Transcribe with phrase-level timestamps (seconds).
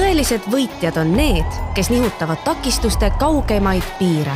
[0.00, 4.32] tõelised võitjad on need, kes nihutavad takistuste kaugemaid piire.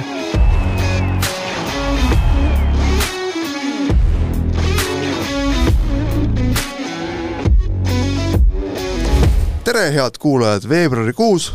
[9.65, 11.55] tere, head kuulajad, veebruarikuus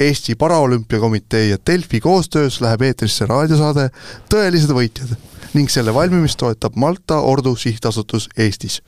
[0.00, 3.88] Eesti Paraolümpiakomitee ja Delfi koostöös läheb eetrisse raadiosaade
[4.34, 5.16] Tõelised võitjad
[5.54, 8.82] ning selle valmimist toetab Malta Ordu Sihtasutus Eestis.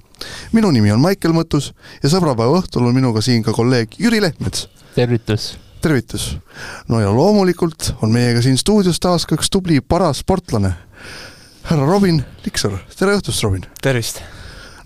[0.52, 1.72] Minu nimi on Maicel Mõttus
[2.02, 4.68] ja sõbrapäeva õhtul on minuga siin ka kolleeg Jüri Lehtmets.
[4.94, 5.52] tervitus!
[5.82, 6.30] tervitus!
[6.88, 10.74] no ja loomulikult on meiega siin stuudios taas ka üks tubli parasportlane,
[11.68, 13.64] härra Robin Liksor, tere õhtust, Robin!
[13.82, 14.22] tervist!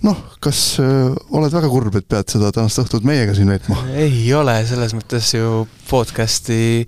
[0.02, 3.78] noh, kas äh, oled väga kurb, et pead seda tänast õhtut meiega siin veetma?
[3.94, 6.86] ei ole, selles mõttes ju podcast'i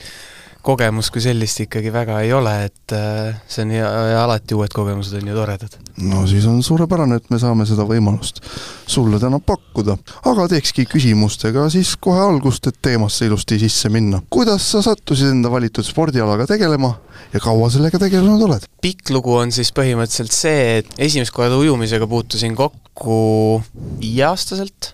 [0.65, 4.73] kogemus kui sellist ikkagi väga ei ole, et äh, see on ja, ja alati uued
[4.75, 5.77] kogemused on ju toredad.
[6.09, 8.41] no siis on suurepärane, et me saame seda võimalust
[8.87, 9.97] sulle täna pakkuda.
[10.31, 14.23] aga teekski küsimustega siis kohe algust, et teemasse ilusti sisse minna.
[14.31, 16.95] kuidas sa sattusid enda valitud spordialaga tegelema
[17.35, 18.69] ja kaua sellega tegelenud oled?
[18.85, 23.63] pikk lugu on siis põhimõtteliselt see, et esimest korda ujumisega puutusin kokku
[24.01, 24.94] viieaastaselt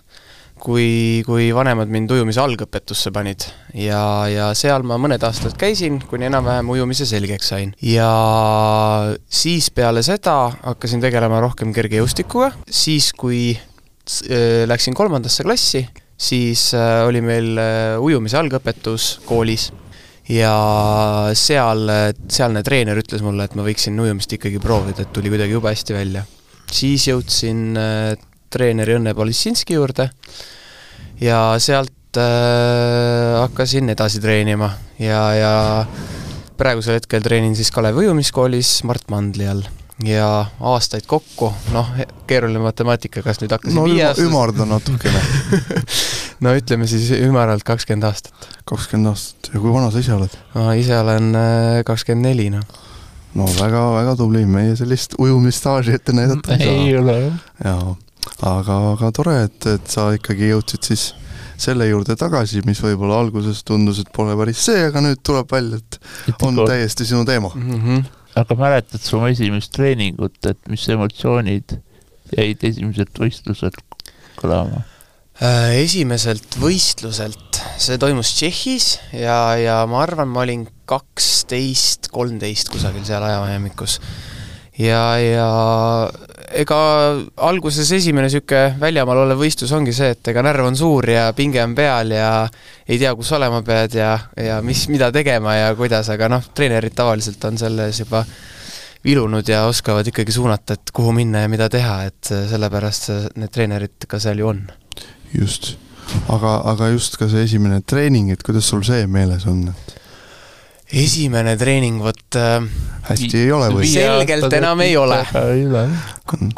[0.61, 6.29] kui, kui vanemad mind ujumise algõpetusse panid ja, ja seal ma mõned aastad käisin, kuni
[6.29, 7.73] enam-vähem ujumise selgeks sain.
[7.85, 8.11] ja
[9.25, 15.85] siis peale seda hakkasin tegelema rohkem kergejõustikuga, siis kui äh, läksin kolmandasse klassi,
[16.17, 19.71] siis äh, oli meil äh, ujumise algõpetus koolis
[20.31, 20.53] ja
[21.35, 21.89] seal,
[22.29, 25.97] sealne treener ütles mulle, et ma võiksin ujumist ikkagi proovida, et tuli kuidagi jube hästi
[25.97, 26.27] välja.
[26.71, 27.73] siis jõudsin
[28.51, 30.09] treeneri Õnne Polissinski juurde
[31.21, 35.53] ja sealt äh, hakkasin edasi treenima ja, ja
[36.57, 39.63] praegusel hetkel treenin siis Kalevi ujumiskoolis Mart Mandli all
[40.05, 41.89] ja aastaid kokku, noh,
[42.27, 45.21] keeruline matemaatika, kas nüüd hakkasin no viie aastast ümarda natukene
[46.43, 48.47] no ütleme siis ümaralt kakskümmend aastat.
[48.69, 50.37] kakskümmend aastat ja kui vana sa ise oled?
[50.55, 52.79] ma ise olen äh, kakskümmend neli, noh.
[53.37, 56.79] no väga-väga tubli, meie sellist ujumisstaaži ette näidata ei saa.
[56.87, 57.43] ei ole jah.
[57.65, 57.97] jaa
[58.41, 61.11] aga, aga tore, et, et sa ikkagi jõudsid siis
[61.61, 65.81] selle juurde tagasi, mis võib-olla alguses tundus, et pole päris see, aga nüüd tuleb välja,
[66.29, 67.81] et on täiesti sinu teema mm.
[67.81, 68.05] -hmm.
[68.41, 71.77] aga mäletad sa oma esimest treeningut, et mis emotsioonid
[72.37, 73.81] jäid esimeselt võistluselt
[74.39, 74.85] kõlama?
[75.41, 83.05] Äh, esimeselt võistluselt, see toimus Tšehhis ja, ja ma arvan, ma olin kaksteist, kolmteist kusagil
[83.07, 83.99] seal ajavahemikus.
[84.77, 85.49] ja, ja
[86.57, 86.77] ega
[87.47, 91.61] alguses esimene niisugune väljamaal olev võistlus ongi see, et ega närv on suur ja pinge
[91.63, 92.31] on peal ja
[92.87, 96.95] ei tea, kus olema pead ja, ja mis, mida tegema ja kuidas, aga noh, treenerid
[96.97, 98.25] tavaliselt on selles juba
[99.03, 103.09] vilunud ja oskavad ikkagi suunata, et kuhu minna ja mida teha, et sellepärast
[103.41, 104.61] need treenerid ka seal ju on.
[105.33, 105.73] just,
[106.29, 110.00] aga, aga just ka see esimene treening, et kuidas sul see meeles on, et
[110.91, 112.63] esimene treening, vot äh,
[113.07, 113.89] hästi ei ole või?
[113.91, 115.21] selgelt enam ei ole.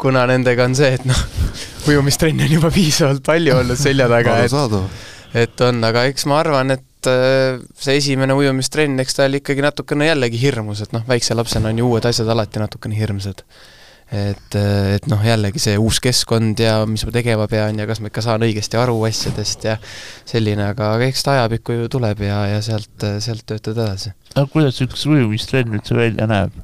[0.00, 1.20] kuna nendega on see, et noh,
[1.90, 6.74] ujumistrenni on juba piisavalt palju olnud selja taga, et et on, aga eks ma arvan,
[6.76, 11.36] et äh, see esimene ujumistrenn, eks ta oli ikkagi natukene jällegi hirmus, et noh, väikse
[11.38, 13.42] lapsena on ju uued asjad alati natukene hirmsad
[14.12, 18.10] et, et noh, jällegi see uus keskkond ja mis ma tegema pean ja kas ma
[18.10, 19.78] ikka saan õigesti aru asjadest ja
[20.28, 24.14] selline, aga, aga eks ta ajapikku ju tuleb ja, ja sealt, sealt töötad edasi.
[24.34, 26.54] aga kuidas üks ujumistrenn üldse välja näeb?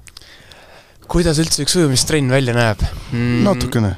[1.11, 3.41] kuidas üldse üks ujumistrenn välja näeb mm,?
[3.47, 3.95] natukene.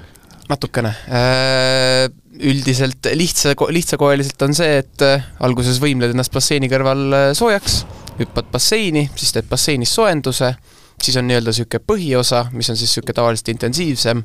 [0.48, 2.06] natukene äh,
[2.42, 7.82] üldiselt lihtsa, lihtsakoeliselt on see, et äh, alguses võimled ennast basseini kõrval soojaks,
[8.22, 10.54] hüppad basseini, siis teed basseinis soojenduse
[11.02, 14.22] siis on nii-öelda niisugune põhiosa, mis on siis niisugune tavaliselt intensiivsem,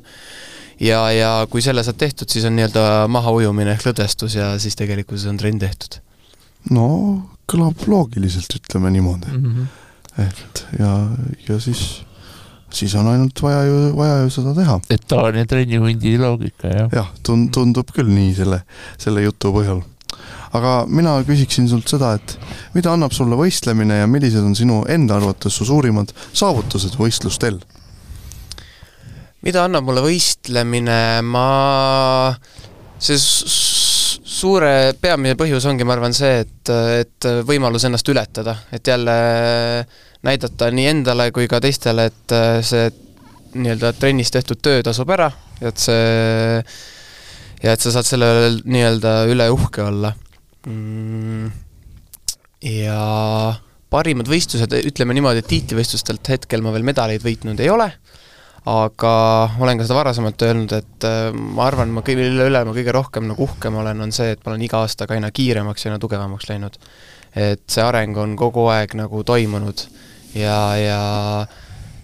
[0.80, 5.28] ja, ja kui selle saad tehtud, siis on nii-öelda mahaujumine ehk lõdvestus ja siis tegelikkuses
[5.30, 6.00] on trenn tehtud.
[6.74, 6.88] no
[7.48, 9.44] kõlab loogiliselt, ütleme niimoodi mm.
[9.44, 10.26] -hmm.
[10.26, 10.92] et ja,
[11.48, 12.02] ja siis,
[12.70, 14.80] siis on ainult vaja ju, vaja ju seda teha.
[14.90, 16.90] et tavaline trennihundi loogika, jah?
[16.92, 18.62] jah, tund-, tundub küll nii selle,
[18.98, 19.82] selle jutu põhjal
[20.56, 22.36] aga mina küsiksin sult seda, et
[22.76, 27.60] mida annab sulle võistlemine ja millised on sinu enda arvates su suurimad saavutused võistlustel?
[29.46, 31.48] mida annab mulle võistlemine, ma,
[32.98, 33.18] see
[34.28, 36.72] suure peamine põhjus ongi, ma arvan, see, et,
[37.04, 39.18] et võimalus ennast ületada, et jälle
[40.26, 42.34] näidata nii endale kui ka teistele, et
[42.66, 42.88] see
[43.58, 45.30] nii-öelda trennis tehtud töö tasub ära
[45.60, 46.62] et see
[47.64, 48.28] ja et sa saad selle
[48.62, 50.12] nii-öelda üle uhke olla
[50.68, 51.50] mm,.
[52.68, 53.00] ja
[53.92, 57.88] parimad võistlused, ütleme niimoodi, et tiitlivõistlustelt hetkel ma veel medaleid võitnud ei ole,
[58.68, 59.12] aga
[59.62, 62.94] olen ka seda varasemalt öelnud, et äh, ma arvan, ma kõige, mille üle ma kõige
[62.94, 66.02] rohkem nagu uhkem olen, on see, et ma olen iga aastaga aina kiiremaks ja aina
[66.02, 66.76] tugevamaks läinud.
[67.38, 69.82] et see areng on kogu aeg nagu toimunud
[70.34, 71.00] ja, ja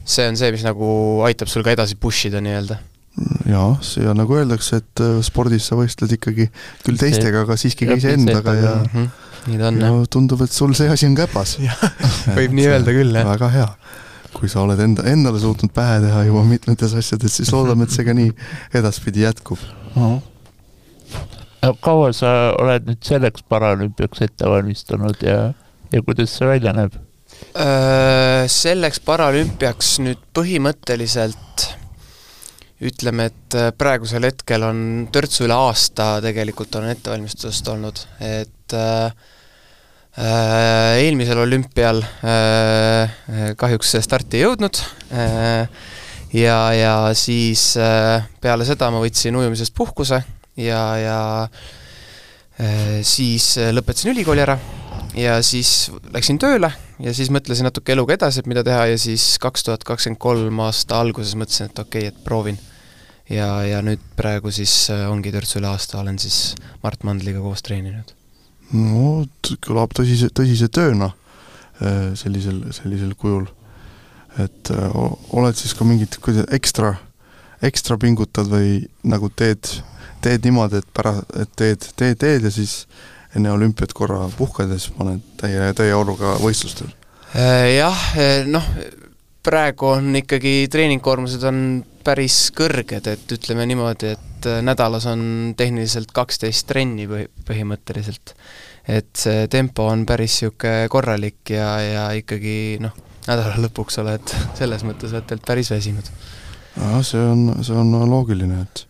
[0.05, 0.88] see on see, mis nagu
[1.26, 2.76] aitab sul ka edasi push ida nii-öelda
[3.49, 3.69] jaa,
[4.02, 6.49] ja nagu öeldakse, et äh, spordis sa võistled ikkagi
[6.84, 9.06] küll teistega, aga siiski ka iseendaga ja -hmm.
[9.50, 10.08] nii ta on ja jah.
[10.11, 11.56] tundub, et sul see asi on käpas.
[12.38, 13.28] võib nii öelda küll, jah.
[13.28, 13.69] väga hea.
[14.34, 18.05] kui sa oled enda, endale suutnud pähe teha juba mitmetes asjades, siis loodame, et see
[18.05, 18.32] ka nii
[18.75, 19.58] edaspidi jätkub.
[21.81, 25.52] kaua sa oled nüüd selleks paralümpiaks ette valmistunud ja,
[25.93, 26.99] ja kuidas see välja näeb?
[27.55, 31.70] Äh, selleks paralümpiaks nüüd põhimõtteliselt
[32.82, 34.79] ütleme, et äh, praegusel hetkel on
[35.15, 39.15] törtsu üle aasta tegelikult on ettevalmistusest olnud, et äh,
[40.19, 43.15] äh, eelmisel olümpial äh,
[43.61, 44.81] kahjuks starti ei jõudnud
[45.15, 45.69] äh,
[46.35, 50.19] ja, ja siis äh, peale seda ma võtsin ujumisest puhkuse
[50.59, 54.59] ja, ja äh, siis lõpetasin ülikooli ära
[55.15, 59.35] ja siis läksin tööle ja siis mõtlesin natuke eluga edasi, et mida teha ja siis
[59.43, 62.58] kaks tuhat kakskümmend kolm aasta alguses mõtlesin, et okei okay,, et proovin.
[63.31, 67.62] ja, ja nüüd praegu siis äh, ongi törtsu üle aasta olen siis Mart Mandliga koos
[67.62, 68.14] treeninud.
[68.73, 69.25] no
[69.67, 71.11] kõlab tõsise, tõsise tööna
[71.82, 73.49] äh, sellisel, sellisel kujul.
[74.38, 75.00] et äh,
[75.32, 76.94] oled siis ka mingit kuidas ekstra,
[77.62, 79.67] ekstra pingutad või nagu teed,
[80.23, 82.85] teed niimoodi, et pärast, et teed, teed, teed ja siis
[83.36, 86.92] enne olümpiat korra puhkad ja siis paned täie, täie auruga võistlustel?
[87.34, 88.02] Jah,
[88.46, 88.66] noh,
[89.44, 91.58] praegu on ikkagi treeningkoormused on
[92.04, 98.34] päris kõrged, et ütleme niimoodi, et nädalas on tehniliselt kaksteist trenni põhi, põhimõtteliselt.
[98.88, 102.92] et see tempo on päris niisugune korralik ja, ja ikkagi noh,
[103.25, 106.10] nädala lõpuks oled selles mõttes oled päris väsinud.
[107.02, 108.87] see on, see on loogiline, et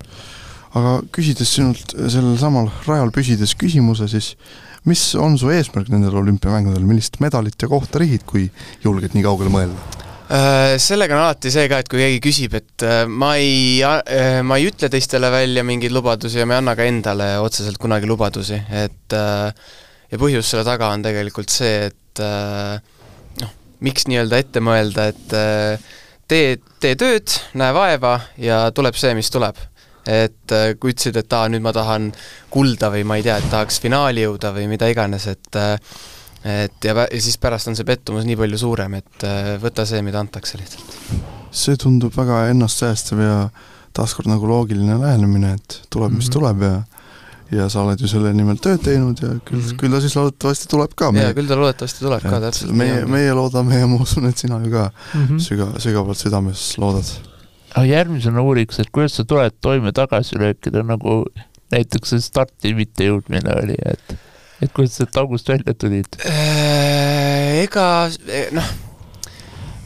[0.75, 4.35] aga küsides sinult sellel samal rajal püsides küsimuse, siis
[4.89, 8.49] mis on su eesmärk nendel olümpiamängudel, millist medalit ja kohta rihid, kui
[8.85, 10.03] julged nii kaugele mõelda?
[10.35, 14.41] Äh, sellega on alati see ka, et kui keegi küsib, et äh, ma ei, äh,
[14.47, 18.09] ma ei ütle teistele välja mingeid lubadusi ja ma ei anna ka endale otseselt kunagi
[18.09, 23.53] lubadusi, et ja põhjus selle taga on tegelikult see, et noh,
[23.85, 25.37] miks nii-öelda ette mõelda, et
[26.31, 29.61] tee, tee tööd, näe vaeva ja tuleb see, mis tuleb
[30.07, 32.11] et äh, kui ütlesid, et aa, nüüd ma tahan
[32.53, 35.77] kulda või ma ei tea, et tahaks finaali jõuda või mida iganes, et äh,
[36.45, 40.03] et ja, ja siis pärast on see pettumus nii palju suurem, et äh, võta see,
[40.05, 40.99] mida antakse lihtsalt.
[41.55, 43.39] see tundub väga ennastsäästev ja
[43.95, 46.37] taaskord nagu loogiline lähenemine, et tuleb, mis mm -hmm.
[46.39, 46.75] tuleb ja
[47.53, 49.77] ja sa oled ju selle nimel tööd teinud ja küll mm, -hmm.
[49.79, 51.11] küll ta siis loodetavasti tuleb ka.
[51.15, 52.73] jaa, küll ta loodetavasti tuleb ka, täpselt.
[52.73, 55.39] meie, meie loodame ja ma usun, et sina ju ka mm -hmm.
[55.39, 57.05] süga-, sügavalt südames loodad
[57.75, 61.25] aga järgmisena uuriks, et kuidas sa tuled toime tagasilöökida, nagu
[61.75, 64.17] näiteks see starti mittejõudmine oli, et
[64.63, 66.17] et kuidas sealt august välja tulid?
[66.25, 67.87] Äh, ega
[68.55, 68.71] noh,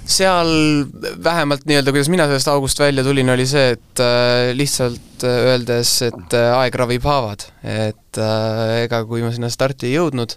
[0.08, 0.50] seal
[1.24, 5.94] vähemalt nii-öelda, kuidas mina sellest august välja tulin, oli see, et äh, lihtsalt äh, öeldes,
[6.06, 10.36] et äh, aeg ravib haavad, et äh, ega kui ma sinna starti ei jõudnud,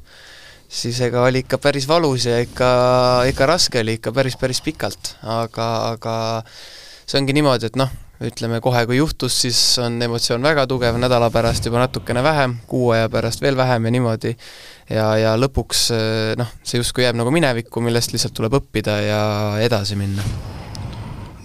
[0.72, 2.72] siis ega oli ikka päris valus ja ikka,
[3.32, 6.16] ikka raske oli ikka päris, päris pikalt, aga, aga
[7.12, 7.92] see ongi niimoodi, et noh,
[8.24, 12.94] ütleme kohe, kui juhtus, siis on emotsioon väga tugev, nädala pärast juba natukene vähem, kuu
[12.96, 14.32] aja pärast veel vähem ja niimoodi,
[14.88, 15.90] ja, ja lõpuks
[16.40, 19.22] noh, see justkui jääb nagu minevikku, millest lihtsalt tuleb õppida ja
[19.66, 20.24] edasi minna.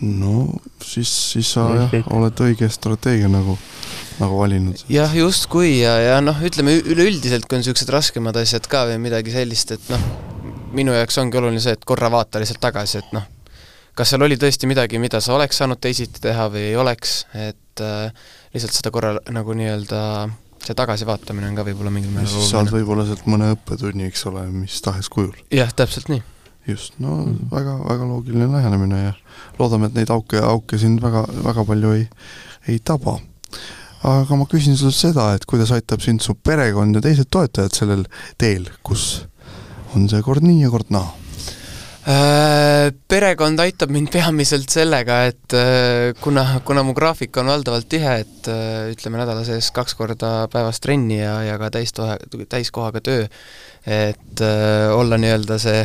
[0.06, 0.52] no
[0.85, 3.58] siis, siis sa jah, oled õige strateegia nagu,
[4.20, 4.87] nagu valinud.
[4.92, 9.35] jah, justkui ja, ja noh, ütleme üleüldiselt, kui on niisugused raskemad asjad ka või midagi
[9.35, 10.11] sellist, et noh,
[10.76, 13.26] minu jaoks ongi oluline see, et korra vaata lihtsalt tagasi, et noh,
[13.96, 17.84] kas seal oli tõesti midagi, mida sa oleks saanud teisiti teha või ei oleks, et
[17.84, 18.12] äh,
[18.54, 20.02] lihtsalt seda korra nagu nii-öelda
[20.66, 22.50] see tagasivaatamine on ka võib-olla mingil määral oluline.
[22.50, 25.32] saad võib-olla sealt mõne õppetunni, eks ole, mis tahes kujul.
[25.54, 26.22] jah, täpselt nii.
[26.66, 27.50] just, no mm -hmm.
[27.54, 29.12] väga, väga loogiline lähenemine ja
[29.58, 32.08] loodame, et neid auke, auke sind väga, väga palju ei,
[32.68, 33.18] ei taba.
[34.02, 38.04] aga ma küsin sinult seda, et kuidas aitab sind su perekond ja teised toetajad sellel
[38.38, 39.26] teel, kus
[39.94, 41.14] on see kord nii ja kord naa
[42.06, 48.50] perekond aitab mind peamiselt sellega, et äh, kuna, kuna mu graafik on valdavalt tihe, et
[48.52, 52.20] äh, ütleme nädala sees kaks korda päevas trenni ja, ja ka täistohe,
[52.52, 53.26] täiskohaga töö,
[53.86, 54.44] et
[54.94, 55.82] olla nii-öelda see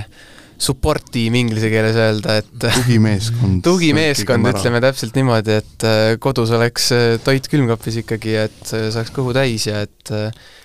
[0.62, 5.90] support tiim inglise keeles öelda, et tugimeeskond tugimeeskond, ütleme täpselt niimoodi, et
[6.22, 6.92] kodus oleks
[7.26, 10.14] toit külmkapis ikkagi, et saaks kõhu täis ja et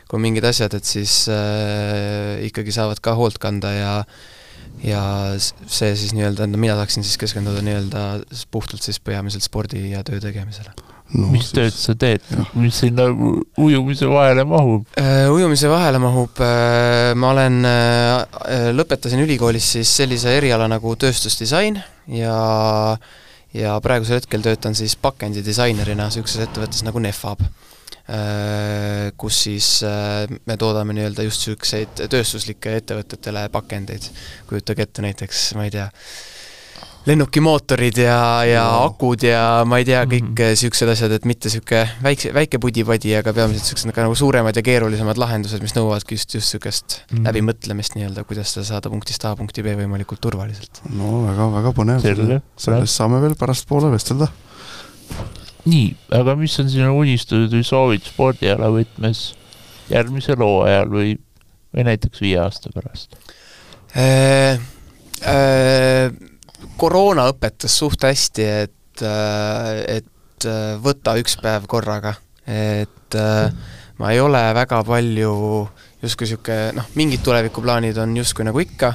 [0.07, 4.35] kui on mingid asjad, et siis äh, ikkagi saavad ka hoolt kanda ja äh,
[4.85, 5.01] ja
[5.39, 8.03] see siis nii-öelda, no mina saaksin siis keskenduda nii-öelda
[8.51, 10.73] puhtalt siis peamiselt spordi ja töö tegemisele.
[11.15, 12.21] no, mis tööd siis- sa teed
[12.59, 14.87] mis sinna u- ujumise vahele mahub?
[14.99, 16.41] Äh, ujumise vahele mahub,
[17.17, 17.61] ma olen,
[18.77, 21.79] lõpetasin ülikoolis siis sellise eriala nagu tööstusdisain
[22.09, 22.97] ja
[23.57, 27.41] ja praegusel hetkel töötan siis pakendidisainerina niisuguses ettevõttes nagu Nefab,
[29.19, 34.07] kus siis äh, me toodame nii-öelda just niisuguseid tööstuslikke ettevõtetele pakendeid.
[34.47, 35.89] kujutage ette näiteks, ma ei tea,
[37.07, 40.39] lennukimootorid ja, ja akud ja ma ei tea, kõik Mhm.
[40.55, 45.19] niisugused asjad, et mitte niisugune väikse, väike pudi-padi, aga peamiselt niisugused nagu suuremad ja keerulisemad
[45.23, 47.27] lahendused, mis nõuavadki just, just niisugust Mhm.
[47.29, 50.83] läbimõtlemist nii-öelda, kuidas seda saada punktist A punkti B võimalikult turvaliselt.
[50.91, 52.41] no väga-väga põnev.
[52.57, 54.29] Sellest saame veel pärastpoole vestelda.
[55.67, 59.29] nii, aga mis on sinu unistused või soovid spordiala võtmes
[59.91, 61.15] järgmisel hooajal või,
[61.75, 63.17] või näiteks viie aasta pärast?
[63.97, 64.59] Äh,
[66.77, 72.15] koroona õpetas suht hästi, et, et äh, võta üks päev korraga,
[72.47, 73.51] et äh,
[73.99, 75.35] ma ei ole väga palju
[76.03, 78.93] justkui niisugune noh, mingid tulevikuplaanid on justkui nagu ikka,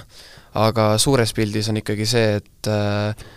[0.61, 3.29] aga suures pildis on ikkagi see, et äh,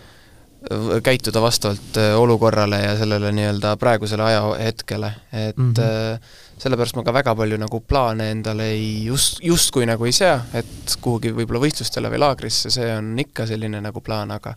[1.03, 5.73] käituda vastavalt äh, olukorrale ja sellele nii-öelda praegusele ajahetkele, et mm.
[5.73, 6.19] -hmm.
[6.57, 10.97] sellepärast ma ka väga palju nagu plaane endale ei just, justkui nagu ei sea, et
[11.01, 14.55] kuhugi võib-olla võistlustele või laagrisse, see on ikka selline nagu plaan, aga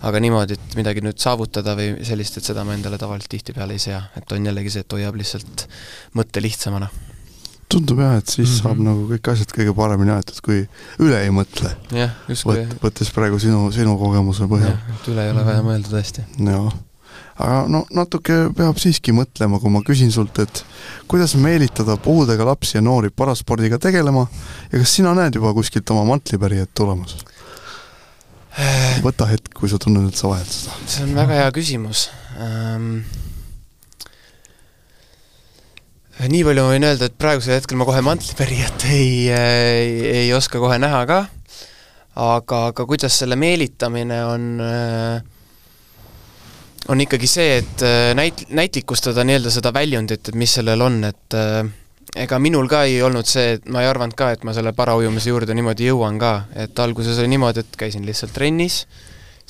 [0.00, 3.78] aga niimoodi, et midagi nüüd saavutada või sellist, et seda ma endale tavaliselt tihtipeale ei
[3.78, 5.66] sea, et on jällegi see, et hoiab lihtsalt
[6.14, 6.90] mõtte lihtsamana.
[7.70, 8.62] Tundub jah, et siis mm -hmm.
[8.62, 8.84] saab Mhm.
[8.88, 10.60] nagu kõik asjad kõige paremini aetud, kui
[10.98, 15.34] üle ei mõtle, jah, justkui võt-, võttes praegu sinu, sinu kogemuse põhjal et üle ei
[15.34, 16.24] ole vaja mõelda tõesti.
[16.38, 16.72] jah,
[17.38, 20.64] aga no natuke peab siiski mõtlema, kui ma küsin sult, et
[21.08, 24.26] kuidas meelitada puudega lapsi ja noori paraspordiga tegelema
[24.72, 27.16] ja kas sina näed juba kuskilt oma mantlipärijat tulemas?
[29.04, 30.76] võta hetk, kui sa tunned, et sa vajad seda.
[30.86, 33.04] see on väga hea küsimus ähm,.
[36.28, 39.92] Nii palju ma võin öelda, et praegusel hetkel ma kohe mantlipärijat ei, ei,
[40.24, 41.20] ei oska kohe näha ka,
[42.20, 45.28] aga, aga kuidas selle meelitamine on äh,
[46.88, 51.36] on ikkagi see, et äh, näit-, näitlikustada nii-öelda seda väljundit, et mis sellel on, et
[51.38, 51.62] äh,
[52.24, 55.30] ega minul ka ei olnud see, et ma ei arvanud ka, et ma selle paraujumise
[55.30, 58.84] juurde niimoodi jõuan ka, et alguses oli niimoodi, et käisin lihtsalt trennis,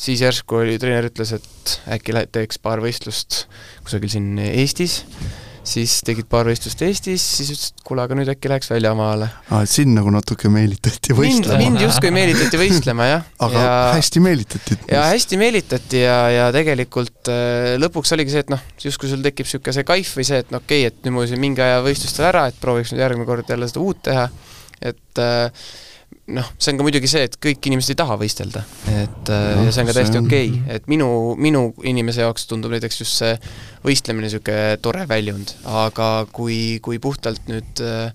[0.00, 3.45] siis järsku oli, treener ütles, et äkki teeks paar võistlust
[3.85, 5.00] kusagil siin Eestis,
[5.67, 9.29] siis tegid paar võistlust Eestis, siis ütles, et kuule, aga nüüd äkki läheks väljamaale.
[9.50, 13.26] aa, et sind nagu natuke meelitati mind, võistlema, mind justkui meelitati võistlema, jah.
[13.47, 13.75] aga ja...
[13.99, 14.79] hästi meelitati.
[14.90, 19.49] ja hästi meelitati ja, ja tegelikult äh, lõpuks oligi see, et noh, justkui sul tekib
[19.49, 21.85] niisugune see kaif või see, et no okei okay,, et nüüd ma ujusin mingi aja
[21.85, 24.26] võistlustel ära, et prooviks nüüd järgmine kord jälle seda uut teha,
[24.81, 25.69] et äh,
[26.35, 29.65] noh, see on ka muidugi see, et kõik inimesed ei taha võistelda, et äh, Noh,
[29.67, 31.09] ja see on ka täiesti see on- okei okay., et minu,
[31.41, 33.33] minu inimese jaoks tundub näiteks just see
[33.85, 38.13] võistlemine niisugune tore väljund, aga kui, kui puhtalt nüüd äh,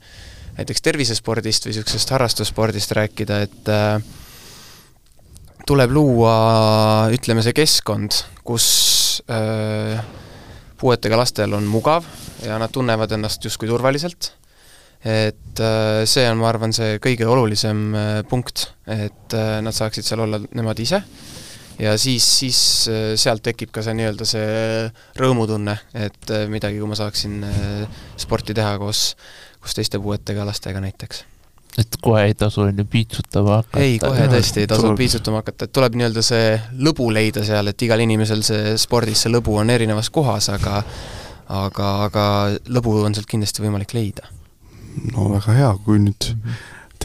[0.59, 3.97] näiteks tervisespordist või niisugusest harrastusspordist rääkida, et äh,
[5.67, 6.35] tuleb luua,
[7.15, 8.67] ütleme, see keskkond, kus
[9.31, 9.99] äh,
[10.79, 12.05] puuetega lastel on mugav
[12.45, 14.33] ja nad tunnevad ennast justkui turvaliselt
[15.03, 20.07] et äh, see on, ma arvan, see kõige olulisem äh, punkt, et äh, nad saaksid
[20.07, 21.01] seal olla nemad ise
[21.81, 22.59] ja siis, siis
[23.19, 24.49] sealt tekib ka see nii-öelda see
[25.19, 27.41] rõõmutunne, et midagi, kui ma saaksin
[28.21, 29.09] sporti teha koos,
[29.59, 31.25] koos teiste puuetega lastega näiteks.
[31.83, 33.83] et kohe ei tasu onju piitsutama hakata.
[33.83, 37.85] ei, kohe tõesti ei tasu piitsutama hakata, et tuleb nii-öelda see lõbu leida seal, et
[37.89, 40.79] igal inimesel see spordis see lõbu on erinevas kohas, aga
[41.49, 42.25] aga, aga
[42.71, 44.31] lõbu on sealt kindlasti võimalik leida.
[45.13, 46.29] No väga hea, kui nüüd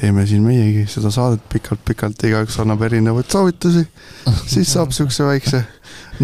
[0.01, 3.83] teeme siin meiegi seda saadet pikalt-pikalt, igaüks annab erinevaid soovitusi,
[4.49, 5.61] siis saab niisuguse väikse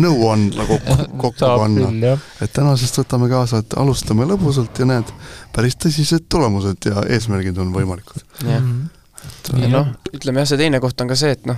[0.00, 2.14] nõuandla kokku, kokku panna.
[2.44, 5.12] et tänasest võtame kaasa, et alustame lõbusalt ja näed,
[5.56, 8.24] päris tõsised tulemused ja eesmärgid on võimalikud.
[8.44, 9.60] jah, Mhm.
[9.62, 11.56] ja noh, ütleme jah, see teine koht on ka see, et noh,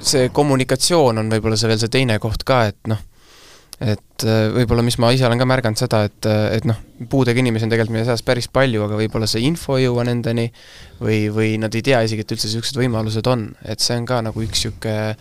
[0.00, 2.98] see kommunikatsioon on võib-olla see veel see teine koht ka, et noh,
[3.80, 6.26] et äh, võib-olla, mis ma ise olen ka märganud seda, et,
[6.58, 6.76] et noh,
[7.10, 10.48] puudega inimesi on tegelikult meie seas päris palju, aga võib-olla see info ei jõua nendeni
[11.00, 14.20] või, või nad ei tea isegi, et üldse niisugused võimalused on, et see on ka
[14.22, 15.16] nagu üks niisugune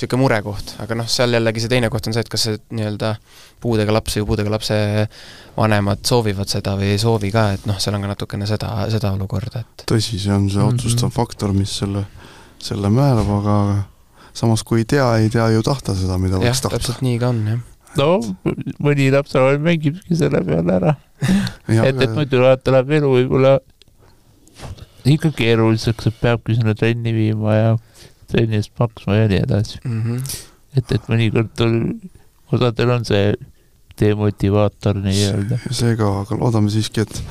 [0.00, 3.12] niisugune murekoht, aga noh, seal jällegi see teine koht on see, et kas see nii-öelda
[3.60, 4.76] puudega laps või puudega lapse
[5.58, 9.10] vanemad soovivad seda või ei soovi ka, et noh, seal on ka natukene seda, seda
[9.12, 10.72] olukorda, et tõsi, see on see Mhm.
[10.72, 12.06] otsustav faktor, mis selle,
[12.58, 13.56] selle määrab, aga
[14.32, 16.78] samas kui ei tea, ei tea ju tahta seda, mida võiks, tahta.
[16.78, 17.60] täpselt nii ka on, jah.
[17.98, 18.20] No
[18.84, 20.94] mõni lapsevanem mängibki selle peale ära,
[21.68, 23.56] et, et muidu vaata läheb elu võib-olla
[25.10, 27.70] ikka keeruliseks, et peabki sinna trenni viima ja
[28.30, 29.78] trenni eest maksma ja nii edasi.
[29.84, 30.02] mm.
[30.02, 30.34] -hmm.
[30.76, 32.00] et, et mõnikord on-
[32.52, 33.34] osadel on see
[34.00, 35.58] demotivaator nii-öelda.
[35.70, 37.22] seega, aga loodame siiski, et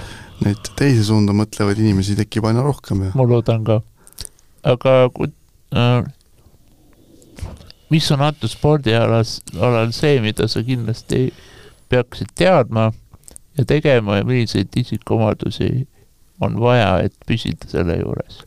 [0.45, 3.81] neid teise suunda mõtlevaid inimesi tekib aina rohkem ja ma loodan ka.
[4.63, 5.31] aga ku-
[5.75, 6.03] äh,
[7.89, 11.29] mis on antud spordialas, alal see, mida sa kindlasti
[11.89, 12.89] peaksid teadma
[13.57, 15.87] ja tegema ja milliseid isikuomadusi
[16.41, 18.43] on vaja, et püsida selle juures?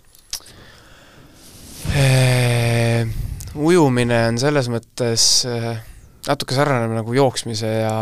[3.53, 5.27] Ujumine on selles mõttes
[6.29, 7.97] natuke sarnane nagu jooksmise ja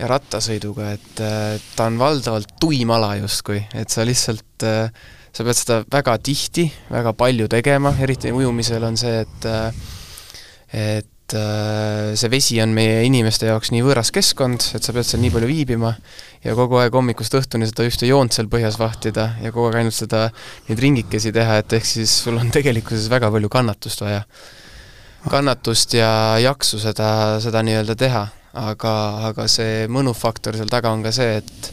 [0.00, 1.22] ja rattasõiduga, et
[1.76, 7.12] ta on valdavalt tuim ala justkui, et sa lihtsalt, sa pead seda väga tihti, väga
[7.18, 9.82] palju tegema, eriti ujumisel on see, et eh,
[10.70, 15.22] et eh, see vesi on meie inimeste jaoks nii võõras keskkond, et sa pead seal
[15.22, 15.92] nii palju viibima
[16.44, 19.96] ja kogu aeg hommikust õhtuni seda ühte joont seal põhjas vahtida ja kogu aeg ainult
[19.96, 20.28] seda
[20.68, 24.24] neid ringikesi teha, et ehk siis sul on tegelikkuses väga palju kannatust vaja.
[25.30, 28.24] kannatust ja jaksu seda, seda nii-öelda teha,
[28.56, 28.94] aga,
[29.30, 31.72] aga see mõnufaktor seal taga on ka see, et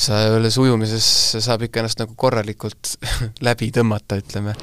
[0.00, 1.06] sa alles ujumises
[1.42, 2.94] saab ikka ennast nagu korralikult
[3.46, 4.54] läbi tõmmata, ütleme.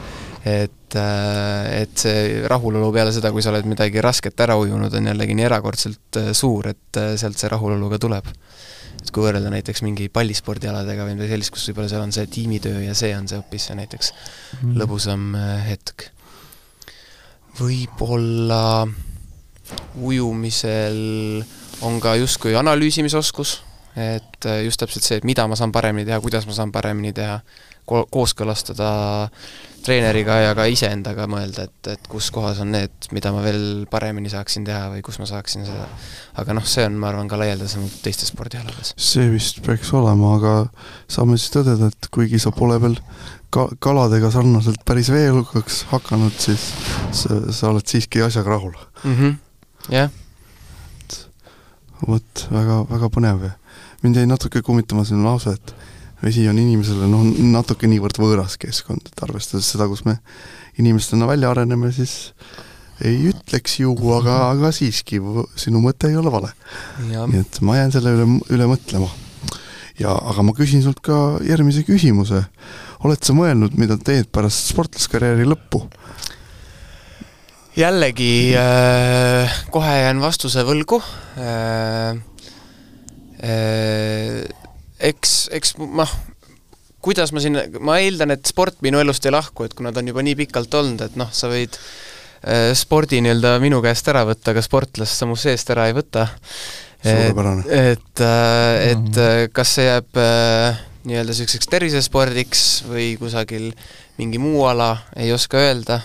[0.48, 5.36] Et, et see rahulolu peale seda, kui sa oled midagi rasket ära ujunud, on jällegi
[5.38, 8.32] nii erakordselt suur, et sealt see rahulolu ka tuleb
[8.98, 12.82] et kui võrrelda näiteks mingi pallispordialadega või midagi sellist, kus võib-olla seal on see tiimitöö
[12.84, 14.12] ja see on see hoopis see näiteks
[14.62, 14.74] mm.
[14.82, 15.30] lõbusam
[15.68, 16.10] hetk.
[17.60, 18.88] võib-olla
[20.02, 21.00] ujumisel
[21.86, 23.60] on ka justkui analüüsimisoskus,
[23.98, 27.40] et just täpselt see, et mida ma saan paremini teha, kuidas ma saan paremini teha,
[27.88, 28.92] ko-, kooskõlastada
[29.88, 34.32] treeneriga ja ka iseendaga mõelda, et, et kus kohas on need, mida ma veel paremini
[34.32, 35.88] saaksin teha või kus ma saaksin seda.
[36.42, 38.94] aga noh, see on, ma arvan, ka laialdasem teistes spordialades.
[39.00, 40.54] see vist peaks olema, aga
[41.08, 42.98] saame siis tõdeda, et kuigi sa pole veel
[43.54, 46.70] ka-, kaladega sarnaselt päris veelukaks hakanud, siis
[47.16, 49.16] sa, sa oled siiski asjaga rahul mm.
[49.16, 49.38] -hmm.
[49.96, 50.12] jah.
[52.08, 53.48] vot, väga, väga põnev
[54.04, 55.76] mind jäi natuke kummitama selline lause, et
[56.24, 60.18] vesi on inimesele noh, natuke niivõrd võõras keskkond, et arvestades seda, kus me
[60.82, 62.34] inimestena välja areneme, siis
[63.06, 65.20] ei ütleks ju, aga, aga siiski,
[65.60, 66.50] sinu mõte ei ole vale.
[67.06, 69.10] nii et ma jään selle üle, üle mõtlema.
[70.00, 72.44] ja, aga ma küsin sult ka järgmise küsimuse.
[73.06, 75.86] oled sa mõelnud, mida teed pärast sportlaskarjääri lõppu?
[77.78, 81.02] jällegi äh, kohe jään vastuse võlgu
[81.38, 82.18] äh,.
[83.38, 84.67] Äh,
[85.00, 86.12] eks, eks noh,
[87.04, 90.12] kuidas ma siin, ma eeldan, et sport minu elust ei lahku, et kuna ta on
[90.12, 94.52] juba nii pikalt olnud, et noh, sa võid äh, spordi nii-öelda minu käest ära võtta,
[94.54, 96.28] aga sportlast sa mu seest ära ei võta.
[97.04, 97.64] suurepärane.
[97.70, 103.72] et, et, et kas see jääb äh, nii-öelda niisuguseks tervisespordiks või kusagil
[104.18, 106.02] mingi muu ala, ei oska öelda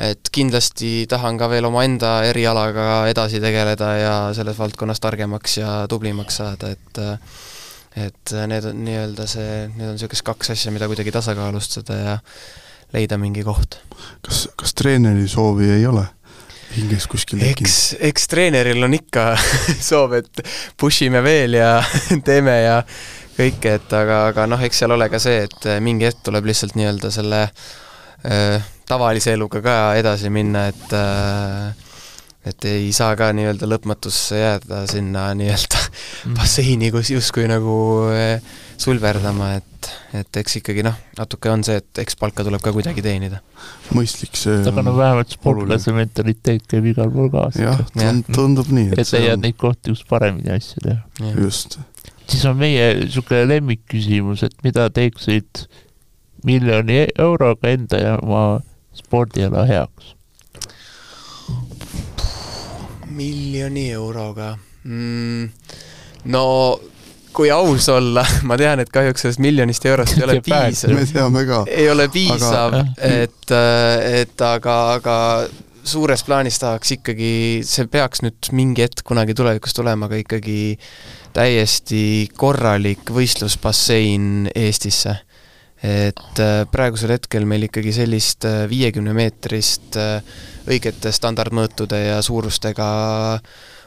[0.00, 6.38] et kindlasti tahan ka veel omaenda erialaga edasi tegeleda ja selles valdkonnas targemaks ja tublimaks
[6.40, 7.00] saada, et
[7.96, 12.18] et need on nii-öelda see, need on niisugused kaks asja, mida kuidagi tasakaalustada ja
[12.92, 13.78] leida mingi koht.
[14.24, 16.06] kas, kas treeneri soovi ei ole?
[16.76, 17.68] hinges kuskil tekkinud?
[17.68, 19.32] eks, eks treeneril on ikka
[19.90, 20.44] soov, et
[20.80, 21.74] push ime veel ja
[22.28, 22.78] teeme ja
[23.36, 26.76] kõike, et aga, aga noh, eks seal ole ka see, et mingi hetk tuleb lihtsalt
[26.78, 31.81] nii-öelda selle äh, tavalise eluga ka edasi minna, et äh,
[32.48, 36.34] et ei saa ka nii-öelda lõpmatusse jääda sinna nii-öelda mm.
[36.38, 37.76] basseini, kus justkui nagu
[38.10, 38.42] äh,
[38.82, 43.04] sulverdama, et, et eks ikkagi noh, natuke on see, et eks palka tuleb ka kuidagi
[43.04, 43.38] teenida.
[43.94, 47.62] mõistlik see aga no vähemalt sportlase mentaliteet käib igal pool kaasa.
[47.62, 47.82] jah,
[48.34, 48.90] tundub nii.
[48.96, 51.30] et leiad neid kohti, kus paremini asju teha.
[51.38, 51.78] just.
[52.26, 55.66] siis on meie niisugune lemmikküsimus, et mida teeksid
[56.46, 58.60] miljoni euroga enda ja oma
[58.98, 60.16] spordiala heaks?
[63.14, 65.50] Miljoni euroga mm,?
[66.32, 66.46] no
[67.32, 70.94] kui aus olla, ma tean, et kahjuks sellest miljonist eurost ei ole piisav.
[70.96, 71.64] me teame ka.
[71.70, 73.54] ei ole piisav, et,
[74.22, 75.16] et aga, aga
[75.88, 77.32] suures plaanis tahaks ikkagi,
[77.66, 80.60] see peaks nüüd mingi hetk kunagi tulevikus tulema, aga ikkagi
[81.34, 85.16] täiesti korralik võistlusbassein Eestisse.
[85.82, 86.40] Et
[86.70, 89.96] praegusel hetkel meil ikkagi sellist viiekümne meetrist
[90.70, 92.86] õigete standardmõõtude ja suurustega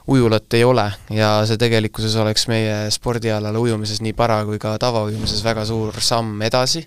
[0.07, 0.85] ujulat ei ole.
[1.13, 6.41] Ja see tegelikkuses oleks meie spordialale ujumises nii para- kui ka tavaujumises väga suur samm
[6.45, 6.83] edasi,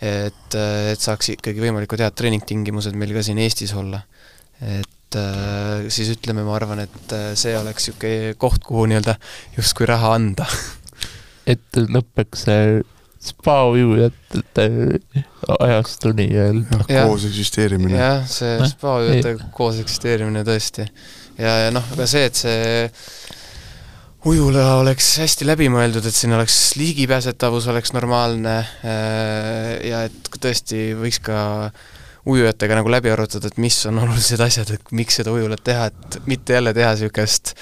[0.00, 4.02] et, et saaks ikkagi võimalikult head treeningtingimused meil ka siin Eestis olla.
[4.60, 5.16] et
[5.88, 9.14] siis ütleme, ma arvan, et see oleks niisugune koht, kuhu nii-öelda
[9.56, 10.46] justkui raha anda.
[11.48, 12.82] Et lõpeks see
[13.28, 14.66] spaujujate
[15.58, 16.82] ajastu nii-öelda.
[16.88, 17.98] koos eksisteerimine.
[17.98, 20.88] jah, see Noh, spaujute koos eksisteerimine tõesti.
[21.38, 22.88] ja, ja noh, aga see, et see
[24.28, 31.22] ujula oleks hästi läbimõeldud, et siin oleks ligipääsetavus oleks normaalne äh, ja et tõesti võiks
[31.24, 31.38] ka
[32.28, 36.18] ujujatega nagu läbi arutada, et mis on olulised asjad, et miks seda ujulat teha, et
[36.28, 37.54] mitte jälle teha niisugust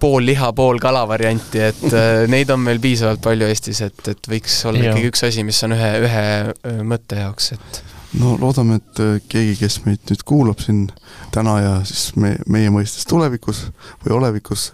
[0.00, 4.30] pool liha, pool kala varianti, et äh, neid on meil piisavalt palju Eestis, et, et
[4.30, 7.82] võiks olla ikkagi üks asi, mis on ühe, ühe öö, mõtte jaoks, et
[8.20, 10.86] no loodame, et äh, keegi, kes meid nüüd kuulab siin
[11.34, 13.66] täna ja siis me, meie mõistes tulevikus
[14.04, 14.72] või olevikus,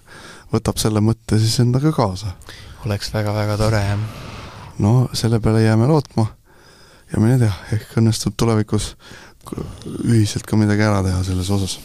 [0.53, 2.35] võtab selle mõtte siis endaga kaasa.
[2.87, 4.05] oleks väga-väga tore, jah.
[4.83, 6.27] no selle peale jääme lootma
[7.13, 8.95] ja mine tea, ehk õnnestub tulevikus
[10.05, 11.79] ühiselt ka midagi ära teha selles osas.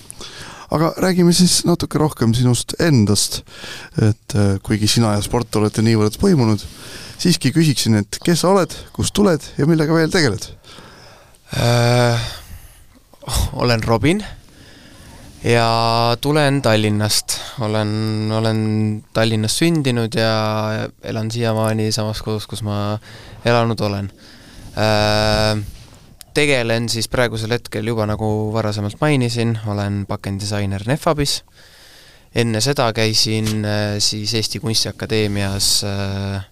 [0.74, 3.42] Aga räägime siis natuke rohkem sinust endast,
[4.02, 6.64] et äh, kuigi sina ja sport olete niivõrd põimunud,
[7.22, 10.48] siiski küsiksin, et kes sa oled, kust tuled ja millega veel tegeled?
[11.56, 12.26] Äh,
[13.54, 14.24] olen Robin
[15.46, 15.70] ja
[16.22, 18.60] tulen Tallinnast, olen, olen
[19.14, 20.34] Tallinnas sündinud ja
[21.06, 22.98] elan siiamaani samas kodus, kus ma
[23.46, 24.12] elanud olen
[24.78, 25.75] äh,.
[26.36, 31.44] Tegelen siis praegusel hetkel juba nagu varasemalt mainisin, olen pakendidisainer Nefabis.
[32.36, 36.44] enne seda käisin äh, siis Eesti Kunstiakadeemias äh,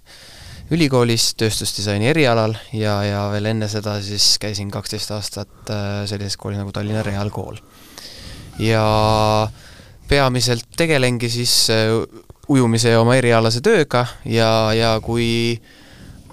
[0.71, 6.61] ülikoolis tööstusdisaini erialal ja, ja veel enne seda siis käisin kaksteist aastat äh, sellises koolis
[6.61, 7.59] nagu Tallinna Reaalkool.
[8.59, 8.85] ja
[10.07, 11.91] peamiselt tegelengi siis äh,
[12.47, 15.59] ujumise ja oma erialase tööga ja, ja kui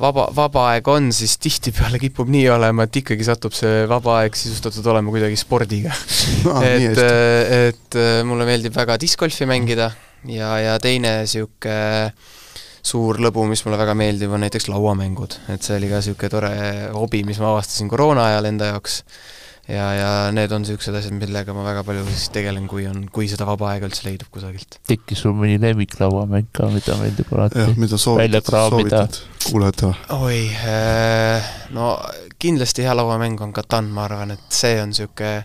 [0.01, 4.37] vaba, vaba aeg on, siis tihtipeale kipub nii olema, et ikkagi satub see vaba aeg
[4.39, 5.93] sisustatud olema kuidagi spordiga
[6.51, 7.65] Ah, nii et, hästi.
[7.71, 9.91] et äh, mulle meeldib väga discgolfi mängida
[10.29, 12.13] ja, ja teine niisugune
[12.81, 16.53] suur lõbu, mis mulle väga meeldib, on näiteks lauamängud, et see oli ka niisugune tore
[16.95, 19.03] hobi, mis ma avastasin koroona ajal enda jaoks.
[19.71, 23.29] ja, ja need on niisugused asjad, millega ma väga palju siis tegelen, kui on, kui
[23.31, 24.81] seda vaba aega üldse leidub kusagilt.
[24.91, 29.05] tekkis sul mõni lemmiklauamäng ka, mida meeldib alati jah, mida välja soovitad, kraamida?
[29.07, 29.95] soovitad kuulajatele?
[30.19, 30.41] oi,
[31.77, 31.93] no
[32.41, 35.43] kindlasti hea lauamäng on Catan, ma arvan, et see on niisugune,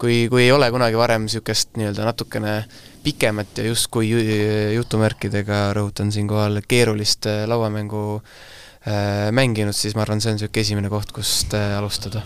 [0.00, 2.56] kui, kui ei ole kunagi varem niisugust nii-öelda natukene
[3.04, 10.24] pikemat ja justkui ju- jutumärkidega rõhutan siinkohal keerulist äh, lauamängu äh, mänginud, siis ma arvan,
[10.24, 12.24] see on niisugune esimene koht, kust äh, alustada.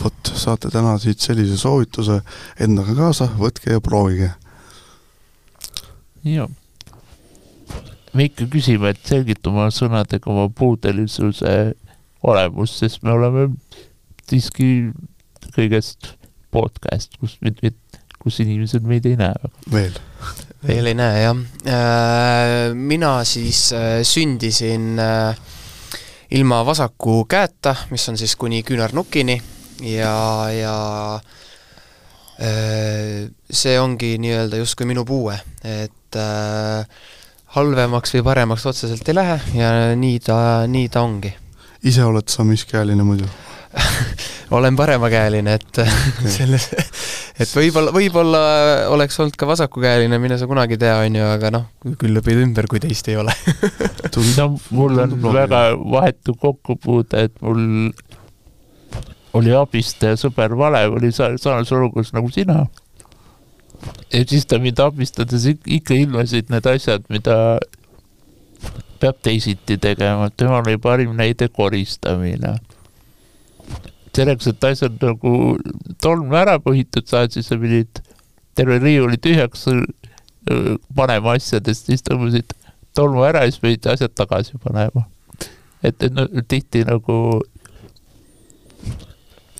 [0.00, 2.20] vot, saate täna siit sellise soovituse
[2.62, 4.30] endaga kaasa, võtke ja proovige.
[6.24, 6.48] jah.
[8.12, 11.74] me ikka küsime, et selgita oma sõnadega oma puudelisuse
[12.26, 13.48] olemust, sest me oleme
[14.28, 14.90] siiski
[15.54, 16.14] kõigest
[16.52, 17.60] podcast, kus meid,
[18.20, 19.52] kus inimesed meid ei näe.
[19.72, 19.96] veel.
[20.66, 22.74] veel ei näe, jah.
[22.74, 25.38] Mina siis äh, sündisin äh,
[26.36, 29.40] ilma vasaku käeta, mis on siis kuni küünarnukini
[29.82, 30.76] ja, ja
[32.40, 36.86] äh, see ongi nii-öelda justkui minu puue, et äh,
[37.56, 40.40] halvemaks või paremaks otseselt ei lähe ja nii ta,
[40.70, 41.32] nii ta ongi.
[41.82, 43.28] ise oled sa miskäeline muidu?
[44.50, 46.30] olen paremakäeline, et okay.
[46.38, 46.68] selles,
[47.38, 48.40] et võib-olla, võib-olla
[48.90, 51.66] oleks olnud ka vasakukäeline, mine sa kunagi tea, on ju, aga noh,
[52.00, 53.34] küll õpid ümber, kui teist ei ole.
[54.36, 57.92] no mul on väga vahetu kokkupuude, et mul
[59.32, 62.66] oli abistaja sõber Valev oli sa- samas olukorras nagu sina.
[64.12, 67.58] ja siis ta mind abistades ik- ikka ilmnesid need asjad, mida
[69.00, 72.58] peab teisiti tegema, temal oli parim näide koristamine.
[74.16, 75.56] selleks, et asjad nagu
[76.02, 78.02] tolmu ära põhitud saad, siis sa pidid
[78.58, 79.68] terve riiuli tühjaks
[80.96, 82.52] panema asjadest, siis tõmbasid
[82.96, 85.06] tolmu ära ja siis pidid asjad tagasi panema.
[85.82, 87.40] et, et no tihti nagu,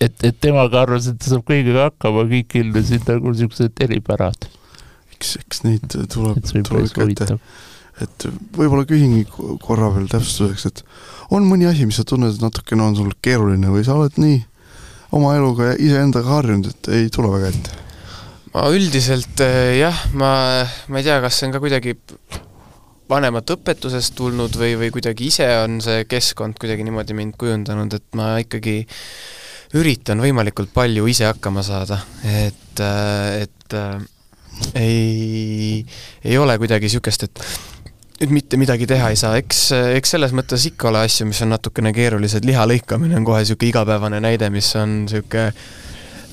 [0.00, 4.48] et, et temaga arvas, et ta saab kõigega hakkama, kõik ilmnesid nagu siuksed eripärad,
[5.16, 7.40] eks, eks neid tuleb, tuleb ikka ette.
[8.00, 10.84] et võib-olla küsingi ko- korra veel täpsustuseks, et
[11.36, 14.40] on mõni asi, mis sa tunned, et natukene on sul keeruline või sa oled nii
[15.16, 17.78] oma eluga ja iseendaga harjunud, et ei tule väga ette?
[18.54, 20.30] ma üldiselt eh, jah, ma,
[20.90, 21.94] ma ei tea, kas see on ka kuidagi
[23.10, 28.18] vanemat õpetusest tulnud või, või kuidagi ise on see keskkond kuidagi niimoodi mind kujundanud, et
[28.18, 28.84] ma ikkagi
[29.78, 34.00] üritan võimalikult palju ise hakkama saada, et, et äh,
[34.74, 35.84] ei,
[36.24, 37.44] ei ole kuidagi niisugust, et
[38.20, 39.62] nüüd mitte midagi teha ei saa, eks,
[39.96, 43.70] eks selles mõttes ikka ole asju, mis on natukene keerulised, liha lõikamine on kohe niisugune
[43.72, 45.52] igapäevane näide, mis on niisugune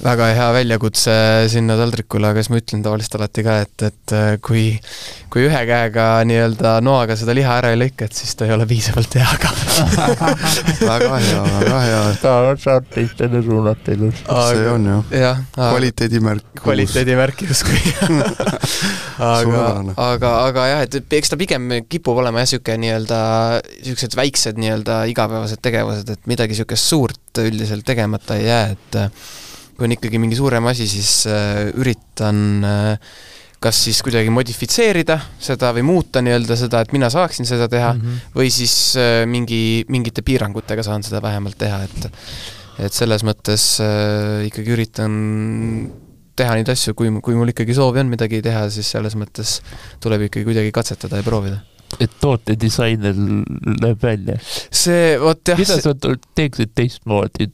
[0.03, 1.13] väga hea väljakutse
[1.51, 4.67] sinna taldrikule, aga siis ma ütlen tavaliselt alati ka, et, et äh, kui
[5.33, 8.65] kui ühe käega nii-öelda noaga seda liha ära ei lõika, et siis ta ei ole
[8.69, 9.51] piisavalt hea ka
[10.91, 12.03] väga hea, väga hea.
[12.21, 14.21] ta on saartistele suunata ilus.
[14.23, 15.33] see on jah ja,.
[15.57, 16.45] kvaliteedimärk.
[16.62, 17.81] kvaliteedimärk justkui
[19.31, 19.65] aga,
[20.07, 23.19] aga, aga jah, et eks ta pigem kipub olema jah, niisugune nii-öelda,
[23.81, 29.01] niisugused väiksed nii-öelda igapäevased tegevused, et midagi niisugust suurt üldiselt tegemata ei jää, et
[29.77, 33.11] kui on ikkagi mingi suurem asi, siis äh, üritan äh,
[33.61, 38.01] kas siis kuidagi modifitseerida seda või muuta nii-öelda seda, et mina saaksin seda teha mm,
[38.01, 38.33] -hmm.
[38.37, 42.09] või siis äh, mingi, mingite piirangutega saan seda vähemalt teha, et
[42.77, 45.13] et selles mõttes äh, ikkagi üritan
[46.37, 49.57] teha neid asju, kui, kui mul ikkagi soovi on midagi teha, siis selles mõttes
[50.03, 51.63] tuleb ikkagi kuidagi katsetada ja proovida
[52.03, 53.15] et tootedisainer
[53.81, 54.37] läheb välja.
[54.69, 55.57] see, vot jah.
[55.57, 55.95] mida sa
[56.35, 57.49] teeksid teistmoodi,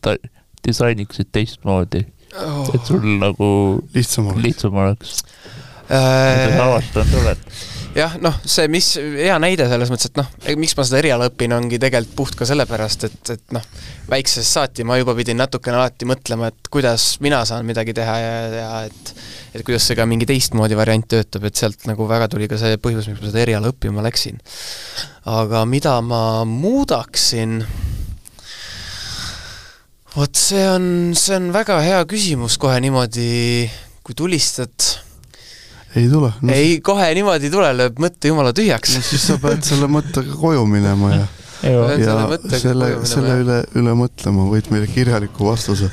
[0.67, 2.03] disainiksid teistmoodi
[2.39, 2.71] oh.?
[2.73, 3.49] et sul nagu
[3.95, 5.21] lihtsam oleks, lihtsam oleks
[5.89, 6.59] äh,.
[6.63, 7.45] avastanud oled?
[7.97, 11.53] jah, noh, see, mis hea näide selles mõttes, et noh, miks ma seda eriala õpin,
[11.55, 13.65] ongi tegelikult puht ka sellepärast, et, et noh,
[14.09, 18.35] väiksest saati ma juba pidin natukene alati mõtlema, et kuidas mina saan midagi teha ja,
[18.57, 19.15] ja et
[19.53, 22.79] et kuidas see ka mingi teistmoodi variant töötab, et sealt nagu väga tuli ka see
[22.81, 24.41] põhjus, miks ma seda eriala õppima läksin.
[25.29, 27.61] aga mida ma muudaksin
[30.15, 30.85] vot see on,
[31.17, 33.69] see on väga hea küsimus kohe niimoodi,
[34.05, 34.73] kui tulistad.
[35.95, 36.53] ei tule no,.
[36.53, 40.37] ei, kohe niimoodi ei tule, lööb mõtte jumala tühjaks no siis sa pead selle mõttega
[40.39, 41.25] koju minema ja
[41.63, 45.87] ja selle, selle, selle üle, üle mõtlema, võid meile kirjaliku vastuse,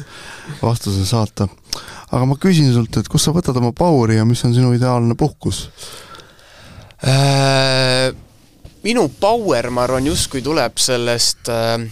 [0.59, 1.47] vastuse saata.
[2.11, 5.15] aga ma küsin sult, et kust sa võtad oma power'i ja mis on sinu ideaalne
[5.19, 5.69] puhkus
[7.07, 8.11] äh,?
[8.83, 11.85] minu power, ma arvan, justkui tuleb sellest äh,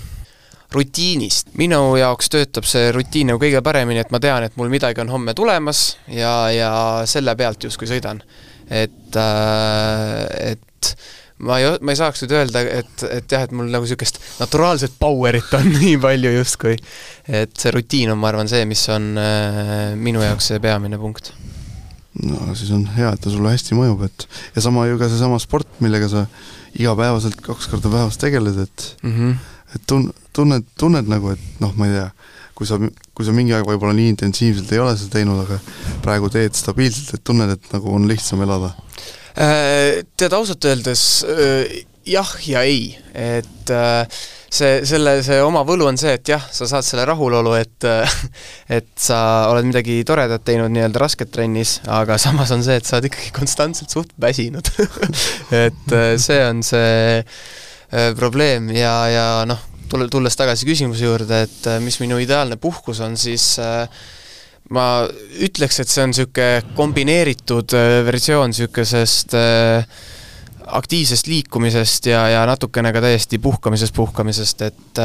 [0.72, 1.54] rutiinist.
[1.58, 5.12] minu jaoks töötab see rutiin nagu kõige paremini, et ma tean, et mul midagi on
[5.12, 6.72] homme tulemas ja, ja
[7.08, 8.22] selle pealt justkui sõidan.
[8.68, 10.94] et äh,, et
[11.38, 14.98] ma ei, ma ei saaks nüüd öelda, et, et jah, et mul nagu niisugust naturaalset
[15.00, 16.76] power'it on nii palju justkui.
[17.28, 21.32] et see rutiin on, ma arvan, see, mis on äh, minu jaoks see peamine punkt.
[22.20, 25.40] no siis on hea, et ta sulle hästi mõjub, et ja sama ju ka seesama
[25.40, 26.28] sport, millega sa
[26.76, 29.38] igapäevaselt kaks korda päevas tegeled, et mm -hmm
[29.74, 32.08] et tun-, tunned, tunned nagu, et noh, ma ei tea,
[32.58, 32.78] kui sa,
[33.14, 35.60] kui sa mingi aeg võib-olla nii intensiivselt ei ole seda teinud, aga
[36.04, 38.72] praegu teed stabiilselt, et tunned, et nagu on lihtsam elada?
[39.38, 44.18] Äh, tead, ausalt öeldes äh, jah ja ei, et äh,
[44.50, 47.86] see, selle, see oma võlu on see, et jah, sa saad selle rahulolu, et
[48.80, 49.20] et sa
[49.52, 53.30] oled midagi toredat teinud nii-öelda rasket trennis, aga samas on see, et sa oled ikkagi
[53.36, 54.72] konstantselt suht väsinud
[55.64, 57.24] et see on see
[58.18, 63.02] probleem ja, ja noh, tule, tulles tagasi küsimuse juurde, et äh, mis minu ideaalne puhkus
[63.04, 63.88] on, siis äh,
[64.74, 64.86] ma
[65.44, 67.74] ütleks, et see on niisugune kombineeritud
[68.06, 69.36] versioon niisugusest
[70.78, 75.00] aktiivsest liikumisest ja, ja natukene ka täiesti puhkamisest, puhkamisest, et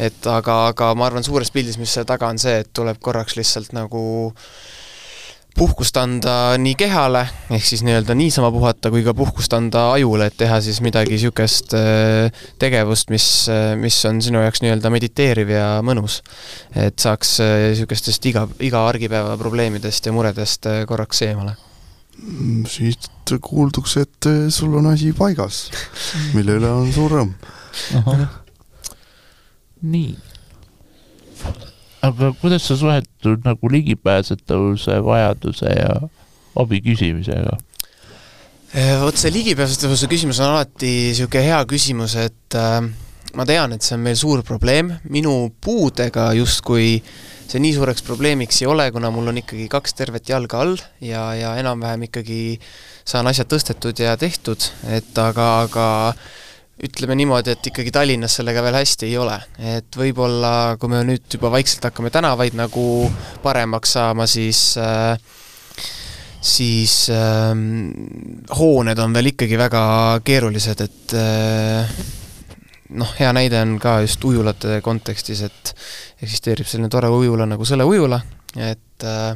[0.00, 3.34] et aga, aga ma arvan, suures pildis, mis selle taga on see, et tuleb korraks
[3.36, 4.46] lihtsalt nagu äh,
[5.56, 10.36] puhkust anda nii kehale, ehk siis nii-öelda niisama puhata, kui ka puhkust anda ajule, et
[10.40, 15.66] teha siis midagi niisugust äh, tegevust, mis, äh, mis on sinu jaoks nii-öelda mediteeriv ja
[15.86, 16.20] mõnus.
[16.74, 21.56] et saaks niisugustest äh, iga, iga argipäeva probleemidest ja muredest korraks eemale.
[22.20, 23.10] Mm, siit
[23.40, 25.68] kuulduks, et sul on asi paigas,
[26.34, 27.36] mille üle on suur rõõm.
[29.94, 30.29] nii
[32.06, 35.96] aga kuidas sa suhestud nagu ligipääsetavuse vajaduse ja
[36.56, 37.58] abi küsimisega?
[38.70, 42.78] Eh, vot see ligipääsetavuse küsimus on alati niisugune hea küsimus, et äh,
[43.34, 47.00] ma tean, et see on meil suur probleem, minu puudega justkui
[47.50, 51.24] see nii suureks probleemiks ei ole, kuna mul on ikkagi kaks tervet jalga all ja,
[51.34, 52.60] ja enam-vähem ikkagi
[53.02, 55.86] saan asjad tõstetud ja tehtud, et aga, aga
[56.80, 59.36] ütleme niimoodi, et ikkagi Tallinnas sellega veel hästi ei ole.
[59.58, 62.84] et võib-olla kui me nüüd juba vaikselt hakkame tänavaid nagu
[63.42, 65.18] paremaks saama, siis äh,
[66.40, 67.52] siis äh,
[68.56, 69.82] hooned on veel ikkagi väga
[70.24, 72.00] keerulised, et äh,
[72.96, 75.74] noh, hea näide on ka just ujulate kontekstis, et
[76.22, 78.20] eksisteerib selline tore ujula nagu Sõle ujula,
[78.56, 79.34] et äh,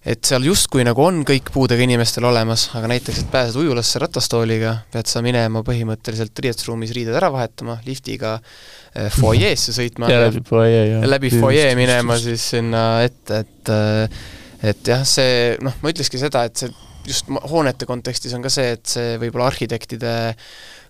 [0.00, 4.74] et seal justkui nagu on kõik puudega inimestel olemas, aga näiteks, et pääsed ujulasse ratastooliga,
[4.92, 11.00] pead sa minema põhimõtteliselt riietusruumis riided ära vahetama, liftiga äh, fuajeesse sõitma ja läbi fuajee,
[11.08, 14.22] läbi fuajee minema siis sinna ette, et äh,
[14.70, 16.72] et jah, see noh, ma ütlekski seda, et see
[17.06, 20.12] just hoonete kontekstis on ka see, et see võib-olla arhitektide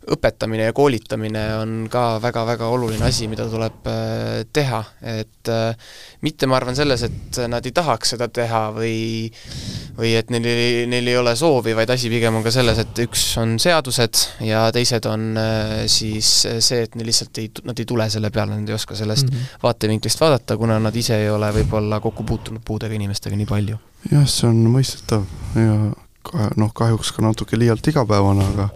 [0.09, 5.91] õpetamine ja koolitamine on ka väga-väga oluline asi, mida tuleb äh, teha, et äh,
[6.25, 9.29] mitte ma arvan selles, et nad ei tahaks seda teha või
[10.01, 13.03] või et neil ei, neil ei ole soovi, vaid asi pigem on ka selles, et
[13.05, 17.89] üks on seadused ja teised on äh, siis see, et neil lihtsalt ei, nad ei
[17.89, 19.59] tule selle peale, nad ei oska sellest mm -hmm.
[19.63, 23.77] vaatevinklist vaadata, kuna nad ise ei ole võib-olla kokku puutunud puudega inimestega nii palju.
[24.13, 25.77] jah, see on mõistetav ja
[26.57, 28.69] noh, kahjuks ka natuke liialt igapäevane, aga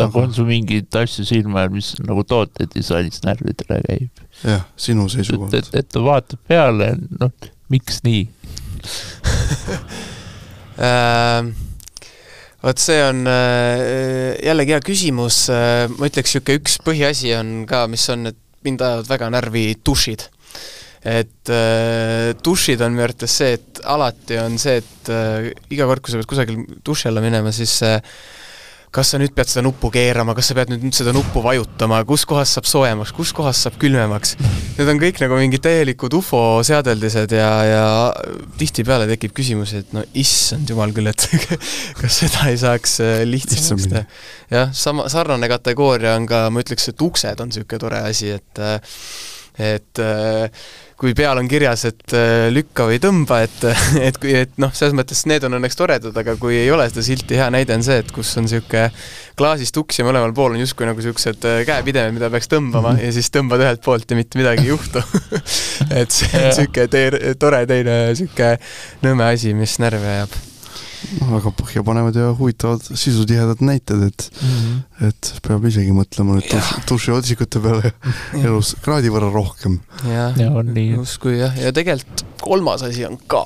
[0.00, 4.24] aga on sul mingeid asju silma jäänud, mis nagu tootedisainis närvidele käib?
[4.42, 5.54] jah, sinu seisukohalt.
[5.60, 7.32] et, et ta vaatab peale, noh,
[7.72, 8.24] miks nii
[10.74, 11.44] Äh,
[12.64, 17.84] vot see on äh, jällegi hea küsimus, äh, ma ütleks, niisugune üks põhiasi on ka,
[17.90, 20.30] mis on, et mind ajavad väga närvi dušid.
[21.04, 21.50] et
[22.40, 25.10] dušid on minu arvates see, et alati on see, et
[25.76, 27.74] iga kord, kui sa pead kusagil duši alla minema, siis
[28.94, 32.24] kas sa nüüd pead seda nuppu keerama, kas sa pead nüüd seda nuppu vajutama, kus
[32.30, 34.36] kohas saab soojemaks, kus kohas saab külmemaks.
[34.78, 37.84] Need on kõik nagu mingid täielikud ufo seadeldised ja, ja
[38.60, 41.26] tihtipeale tekib küsimus, et no issand jumal küll, et
[42.00, 44.04] kas seda ei saaks äh, lihtsamaks teha.
[44.54, 48.62] jah, sama, sarnane kategooria on ka, ma ütleks, et uksed on niisugune tore asi, et
[48.62, 48.78] äh,
[49.58, 50.50] et äh,
[51.04, 53.66] kui peal on kirjas, et äh, lükka või tõmba, et,
[54.08, 57.04] et kui, et noh, selles mõttes need on õnneks toredad, aga kui ei ole seda
[57.04, 58.86] silti, hea näide on see, et kus on niisugune
[59.36, 62.96] klaasist uks ja mõlemal pool on justkui nagu niisugused äh, käepidemed, mida peaks tõmbama mm
[62.96, 63.04] -hmm.
[63.04, 65.04] ja siis tõmbad ühelt poolt ja mitte midagi ei juhtu.
[66.00, 68.56] Et see on niisugune tee-, tore teine niisugune
[69.04, 70.53] nõme asi, mis närvi ajab
[71.30, 75.08] väga põhjapanevad ja huvitavad sisutihedad näited, et mm, -hmm.
[75.08, 76.54] et peab isegi mõtlema nüüd
[76.88, 77.94] dušiotsikute peale
[78.44, 79.80] elus kraadi võrra rohkem.
[80.08, 80.94] jah ja, on nii.
[80.98, 83.44] justkui jah, ja tegelikult kolmas asi on ka.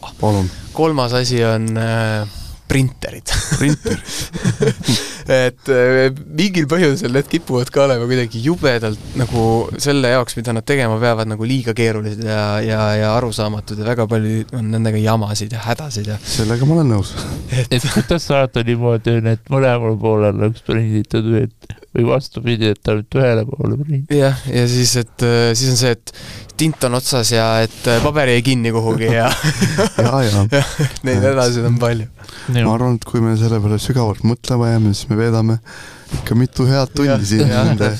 [0.73, 2.29] kolmas asi on äh,
[2.69, 4.01] printerid printerid
[5.29, 5.71] et
[6.39, 9.43] mingil põhjusel need kipuvad ka olema kuidagi jubedalt nagu
[9.81, 14.09] selle jaoks, mida nad tegema peavad, nagu liiga keerulised ja, ja, ja arusaamatud ja väga
[14.11, 17.15] palju on nendega jamasid ja hädasid ja sellega ma olen nõus.
[17.53, 22.91] et, et kuidas saada niimoodi, et mõlemal poolel oleks prinditud või et või vastupidi, et
[22.91, 24.19] ainult ühele poole prinditud.
[24.19, 25.25] jah, ja siis, et
[25.57, 26.13] siis on see, et
[26.59, 29.29] tint on otsas ja et paber jäi kinni kuhugi ja
[30.03, 30.63] ja, ja, ja
[31.07, 32.09] neid hädasid on palju.
[32.59, 35.59] ma arvan, et kui me selle peale sügavalt mõtlema jääme, siis me veedame
[36.19, 37.91] ikka mitu head tundi siin ja, nende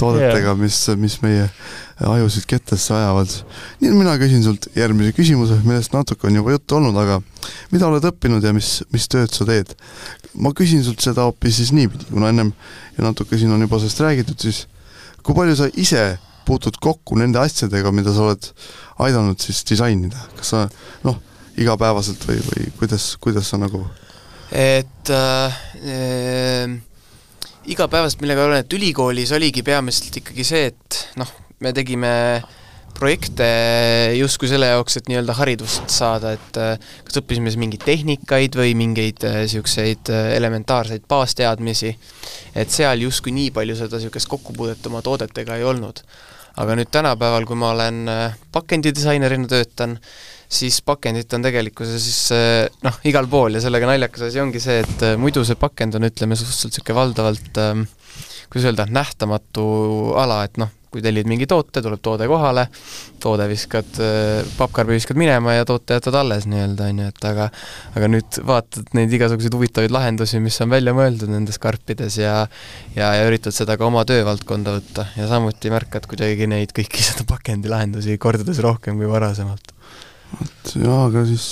[0.00, 1.48] toodetega, mis, mis meie
[2.02, 3.34] ajusid kettesse ajavad.
[3.80, 7.20] nii et mina küsin sult järgmise küsimuse, millest natuke on juba juttu olnud, aga
[7.74, 9.76] mida oled õppinud ja mis, mis tööd sa teed?
[10.32, 12.54] ma küsin sult seda hoopis siis niipidi, kuna ennem
[12.96, 14.64] ja natuke siin on juba sellest räägitud, siis
[15.22, 16.06] kui palju sa ise
[16.46, 18.48] puutud kokku nende asjadega, mida sa oled
[19.04, 20.62] aidanud siis disainida, kas sa
[21.04, 21.20] noh,
[21.60, 23.84] igapäevaselt või, või kuidas, kuidas sa nagu
[24.52, 26.72] et äh, äh,
[27.72, 31.30] igapäevaselt, millega olen, et ülikoolis oligi peamiselt ikkagi see, et noh,
[31.64, 32.10] me tegime
[32.92, 33.46] projekte
[34.18, 36.74] justkui selle jaoks, et nii-öelda haridust saada, et äh,
[37.06, 41.94] kas õppisime siis mingeid tehnikaid või mingeid niisuguseid äh, elementaarseid baasteadmisi,
[42.54, 46.04] et seal justkui nii palju seda niisugust kokkupuudet oma toodetega ei olnud.
[46.60, 48.04] Aga nüüd tänapäeval, kui ma olen
[48.52, 49.94] pakendidisainerina töötan,
[50.52, 55.06] siis pakendit on tegelikkuses äh, noh, igal pool ja sellega naljakas asi ongi see, et
[55.08, 57.88] äh, muidu see pakend on, ütleme, suhteliselt niisugune valdavalt ähm,
[58.52, 59.64] kuidas öelda, nähtamatu
[60.20, 62.66] ala, et noh, kui tellid mingi toote, tuleb toode kohale,
[63.22, 63.88] toode viskad,
[64.58, 67.46] pappkarbi viskad minema ja toote jätad alles nii-öelda, on ju, et aga
[67.96, 72.34] aga nüüd vaatad neid igasuguseid huvitavaid lahendusi, mis on välja mõeldud nendes karpides ja
[72.92, 77.24] ja, ja üritad seda ka oma töövaldkonda võtta ja samuti märkad kuidagi neid kõiki seda
[77.30, 79.72] pakendilahendusi kordades rohkem kui varasemalt.
[80.38, 81.46] Vot jaa, aga siis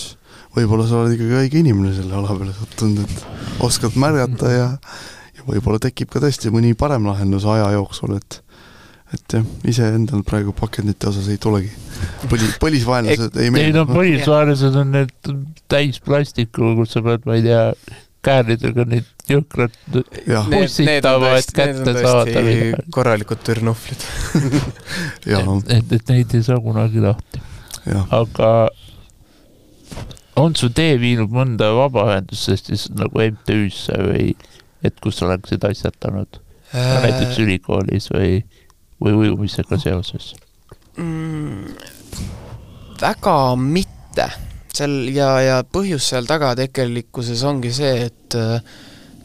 [0.56, 4.68] võib-olla sa oled ikkagi õige inimene selle ala peale sattunud, et oskad märgata ja
[5.40, 8.42] ja võib-olla tekib ka tõesti mõni parem lahendus aja jooksul, et
[9.10, 11.70] et jah, iseendal praegu pakendite osas ei tulegi.
[12.30, 13.72] põli, põlisvaenlased ei meeldi.
[13.72, 15.32] ei no põlisvaenlased on need
[15.70, 17.64] täis plastikku, kus sa pead, ma ei tea,
[18.22, 19.76] kääridega neid jõhkrad
[20.52, 22.42] pussitama, et kätte saada.
[22.94, 24.04] korralikud türnuflid
[25.26, 27.42] et, et, et neid ei saa kunagi lahti.
[28.10, 28.68] Aga
[30.40, 34.30] on su tee viinud mõnda vabaühendusest siis nagu MTÜ-sse või
[34.86, 36.40] et kus sa oleksid asjatanud?
[36.74, 36.96] Äh...
[37.06, 38.42] näiteks ülikoolis või
[39.00, 40.34] või ujumisega seoses?
[41.00, 41.72] Mm,?
[43.00, 44.26] väga mitte,
[44.76, 48.36] seal ja, ja põhjus seal taga tegelikkuses ongi see, et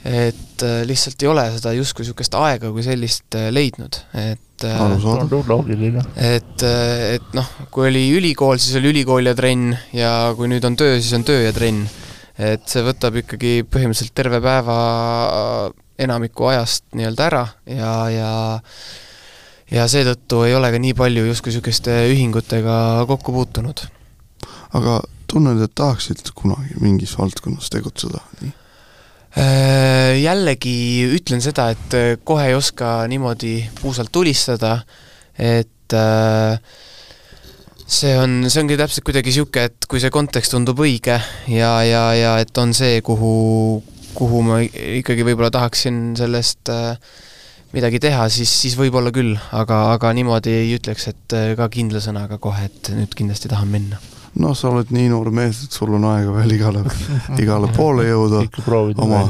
[0.06, 4.66] et lihtsalt ei ole seda justkui niisugust aega kui sellist leidnud, et
[5.50, 6.04] loogiline.
[6.16, 10.78] et, et noh, kui oli ülikool, siis oli ülikool ja trenn ja kui nüüd on
[10.80, 11.88] töö, siis on töö ja trenn
[12.36, 14.78] et see võtab ikkagi põhimõtteliselt terve päeva
[16.02, 18.32] enamiku ajast nii-öelda ära ja, ja
[19.72, 23.86] ja seetõttu ei ole ka nii palju justkui niisuguste ühingutega kokku puutunud.
[24.76, 25.00] aga
[25.32, 28.52] tunned, et tahaksid kunagi mingis valdkonnas tegutseda, nii?
[28.52, 28.65] Äh,
[29.36, 30.76] jällegi
[31.18, 34.78] ütlen seda, et äh, kohe ei oska niimoodi puusalt tulistada,
[35.36, 36.60] et äh,
[37.86, 41.20] see on, see ongi täpselt kuidagi niisugune, et kui see kontekst tundub õige
[41.52, 43.84] ja, ja, ja et on see, kuhu,
[44.16, 46.96] kuhu ma ikkagi võib-olla tahaksin sellest äh,
[47.76, 52.02] midagi teha, siis, siis võib-olla küll, aga, aga niimoodi ei ütleks, et äh, ka kindla
[52.04, 54.00] sõnaga kohe, et nüüd kindlasti tahan minna.
[54.42, 56.84] Noh, sa oled nii noor mees, et sul on aega veel igale,
[57.44, 58.46] igale poole jõuda
[59.02, 59.26] oma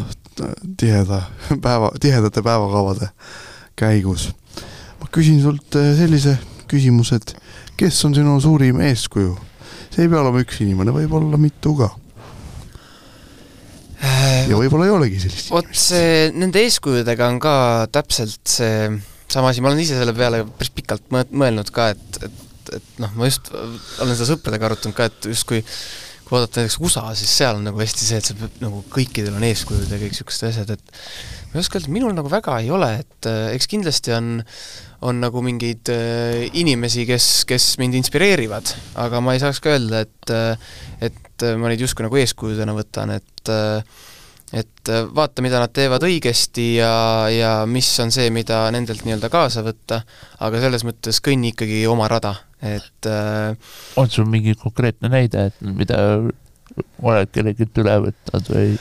[0.78, 1.22] tiheda
[1.64, 3.12] päeva, tihedate päevakavade
[3.80, 4.30] käigus.
[5.02, 6.38] ma küsin sult äh, sellise
[6.72, 7.36] küsimuse, et
[7.78, 9.36] kes on sinu suurim eeskuju?
[9.92, 11.94] see ei pea olema üks inimene, võib olla mitu ka
[14.06, 17.54] Äh, ja võib-olla ei olegi sellist vot see, nende eeskujudega on ka
[17.96, 18.90] täpselt see
[19.32, 22.42] sama asi, ma olen ise selle peale päris pikalt mõelnud ka, et, et,
[22.74, 25.64] et noh, ma just olen seda sõpradega arutanud ka, et justkui
[26.26, 29.36] kui vaadata näiteks USA, siis seal on nagu hästi see, et see peab nagu kõikidel
[29.38, 30.96] on eeskujud ja kõik niisugused asjad, et
[31.52, 34.32] ma ei oska öelda, minul nagu väga ei ole, et äh, eks kindlasti on,
[35.06, 38.74] on nagu mingeid äh, inimesi, kes, kes mind inspireerivad,
[39.06, 40.74] aga ma ei saaks ka öelda, et äh,
[41.12, 43.50] et ma neid justkui nagu eeskujudena võtan, et
[44.56, 46.94] et vaata, mida nad teevad õigesti ja,
[47.28, 50.00] ja mis on see, mida nendelt nii-öelda kaasa võtta,
[50.48, 52.32] aga selles mõttes kõnni ikkagi oma rada,
[52.64, 53.10] et
[54.00, 56.00] on sul mingi konkreetne näide, et mida
[57.04, 58.76] oled kellelgi üle võtnud või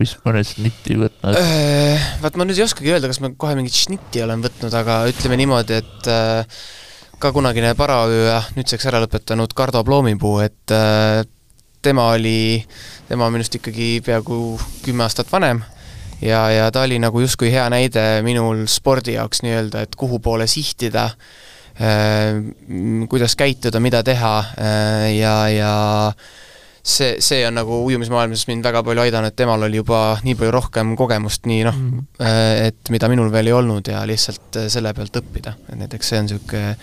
[0.00, 1.38] vist mõne šnitti võtnud?
[1.38, 4.98] Äh, vaat ma nüüd ei oskagi öelda, kas ma kohe mingit šnitti olen võtnud, aga
[5.10, 6.66] ütleme niimoodi, et äh,
[7.22, 11.22] ka kunagine paraöö ja nüüdseks ära lõpetanud Kardo Ploomipuu, et äh,
[11.84, 12.60] tema oli,
[13.08, 15.62] tema on minust ikkagi peaaegu kümme aastat vanem
[16.20, 20.48] ja, ja ta oli nagu justkui hea näide minul spordi jaoks nii-öelda, et kuhu poole
[20.50, 21.45] sihtida äh,,
[23.08, 25.72] kuidas käituda, mida teha äh, ja, ja
[26.80, 30.54] see, see on nagu ujumismaailmas mind väga palju aidanud, et temal oli juba nii palju
[30.56, 32.08] rohkem kogemust, nii noh mm,
[32.70, 36.22] et mida minul veel ei olnud ja lihtsalt äh, selle pealt õppida, et näiteks see
[36.22, 36.74] on niisugune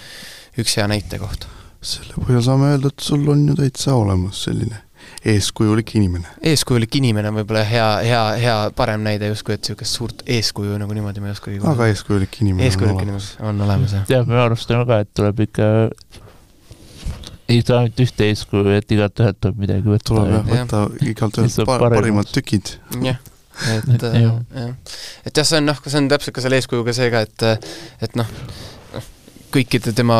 [0.62, 1.48] üks hea näitekoht.
[1.82, 4.84] selle põhjal saame öelda, et sul on ju täitsa olemas selline
[5.26, 6.28] eeskujulik inimene.
[6.52, 10.96] eeskujulik inimene on võib-olla hea, hea, hea parem näide justkui, et niisugust suurt eeskuju nagu
[10.98, 13.30] niimoodi ma ei oskagi aga eeskujulik inimene eeskujulik on olemas.
[13.40, 14.10] on olemas, jah.
[14.12, 15.70] jah, me arvestame ka, et tuleb ikka
[17.54, 20.10] ei saa ainult ühte eeskuju, et igalt ühelt tuleb midagi võtta.
[20.12, 22.76] tuleb jah, võtta igalt ühelt par parimad tükid.
[23.04, 23.20] jah,
[23.78, 24.38] et äh, jah,
[25.24, 27.48] et jah, see on noh, see on täpselt ka selle eeskujuga see ka, et
[28.08, 28.30] et noh,
[28.96, 29.12] noh,
[29.54, 30.18] kõikide tema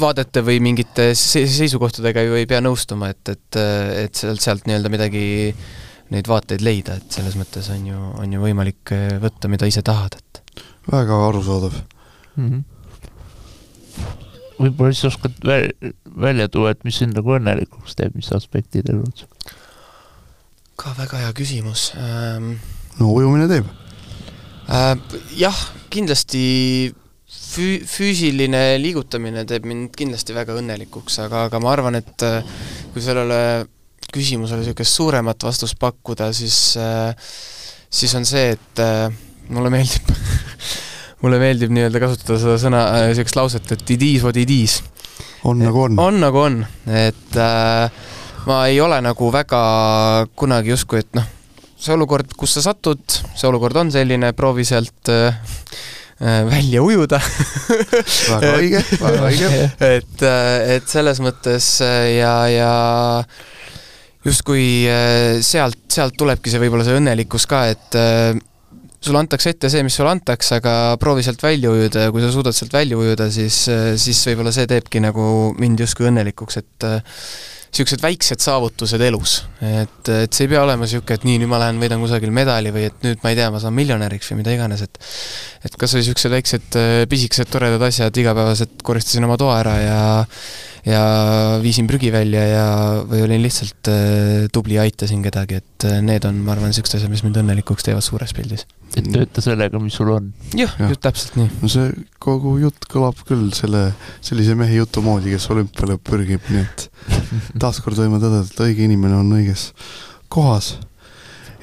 [0.00, 3.58] vaadete või mingite seisukohtadega ju ei pea nõustuma, et, et,
[4.06, 5.26] et sealt, sealt nii-öelda midagi,
[6.14, 10.18] neid vaateid leida, et selles mõttes on ju, on ju võimalik võtta, mida ise tahad,
[10.18, 12.48] et väga arusaadav mm.
[12.48, 12.64] -hmm
[14.60, 15.36] võib-olla siis oskad
[16.20, 19.26] välja tuua, et mis sind nagu õnnelikuks teeb, mis aspektid elus?
[20.76, 22.56] ka väga hea küsimus ähm,.
[23.00, 23.68] no ujumine teeb
[24.68, 24.96] äh,?
[25.36, 25.60] jah,
[25.92, 26.94] kindlasti
[27.26, 32.56] füü-, füüsiline liigutamine teeb mind kindlasti väga õnnelikuks, aga, aga ma arvan, et äh,
[32.94, 33.66] kui sellele
[34.12, 37.14] küsimusele niisugust suuremat vastust pakkuda, siis äh,
[37.90, 39.08] siis on see, et äh,
[39.50, 40.12] mulle meeldib
[41.22, 44.82] mulle meeldib nii-öelda kasutada seda sõna, niisugust lauset, et it is what it is.
[45.44, 45.98] on nagu on.
[45.98, 48.04] on nagu on, et äh,
[48.46, 49.62] ma ei ole nagu väga
[50.38, 51.26] kunagi justkui, et noh,
[51.76, 53.02] see olukord, kus sa satud,
[53.34, 55.42] see olukord on selline, proovi sealt äh
[56.20, 59.50] välja ujuda väga õige, väga õige.
[59.84, 62.72] et, äh, et selles mõttes ja, ja
[64.26, 64.86] justkui
[65.44, 67.98] sealt, sealt tulebki see võib-olla see õnnelikkus ka, et
[69.06, 72.32] sulle antakse ette see, mis sulle antakse, aga proovi sealt välja ujuda ja kui sa
[72.34, 73.60] suudad sealt välja ujuda, siis,
[74.00, 76.88] siis võib-olla see teebki nagu mind justkui õnnelikuks, et
[77.70, 79.38] niisugused väiksed saavutused elus.
[79.60, 82.72] et, et see ei pea olema niisugune, et nii, nüüd ma lähen võidan kusagil medali
[82.74, 85.00] või et nüüd ma ei tea, ma saan miljonäriks või mida iganes, et
[85.66, 90.00] et kas või niisugused väiksed pisikesed toredad asjad, igapäevaselt koristasin oma toa ära ja
[90.86, 91.02] ja
[91.62, 92.66] viisin prügi välja ja,
[93.08, 97.00] või olin lihtsalt äh, tubli ja aitasin kedagi, et äh, need on, ma arvan, niisugused
[97.00, 98.66] asjad, mis mind õnnelikuks teevad suures pildis.
[98.94, 100.30] et tööta sellega, mis sul on.
[100.54, 101.48] jah ja., just täpselt nii.
[101.62, 101.88] no see
[102.22, 103.88] kogu jutt kõlab küll selle,
[104.24, 106.86] sellise mehe jutu moodi, kes olümpiale pürgib, nii et
[107.64, 109.72] taaskord võime tõdeda, et õige inimene on õiges
[110.30, 110.76] kohas.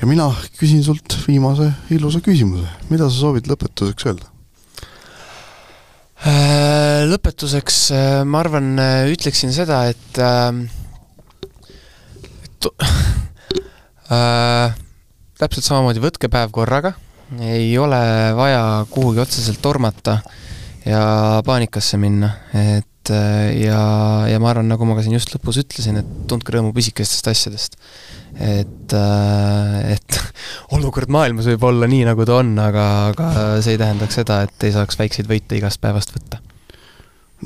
[0.01, 0.27] ja mina
[0.59, 4.32] küsin sult viimase ilusa küsimuse, mida sa soovid lõpetuseks öelda?
[6.23, 10.19] Äh, lõpetuseks äh, ma arvan, äh, ütleksin seda, et,
[12.47, 12.67] et
[14.13, 14.77] äh,?
[15.43, 16.93] täpselt samamoodi, võtke päev korraga,
[17.43, 17.99] ei ole
[18.37, 20.21] vaja kuhugi otseselt tormata
[20.87, 21.03] ja
[21.43, 23.81] paanikasse minna, et äh, ja,
[24.31, 27.75] ja ma arvan, nagu ma ka siin just lõpus ütlesin, et tundke rõõmu pisikestest asjadest.
[28.39, 30.19] et, äh, et
[30.73, 33.29] olukord maailmas võib olla nii, nagu ta on, aga, aga
[33.63, 36.41] see ei tähendaks seda, et ei saaks väikseid võite igast päevast võtta.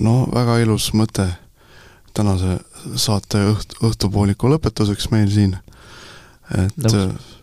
[0.04, 1.28] no väga ilus mõte
[2.18, 2.60] tänase
[2.96, 5.58] saate õht-, õhtupooliku lõpetuseks meil siin,
[6.58, 7.36] et Nõus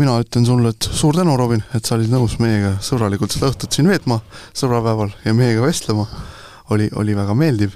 [0.00, 3.74] mina ütlen sulle, et suur tänu, Robin, et sa olid nõus meiega sõbralikult seda õhtut
[3.74, 4.20] siin veetma,
[4.56, 6.06] sõbrapäeval, ja meiega vestlema.
[6.70, 7.72] oli, oli väga meeldiv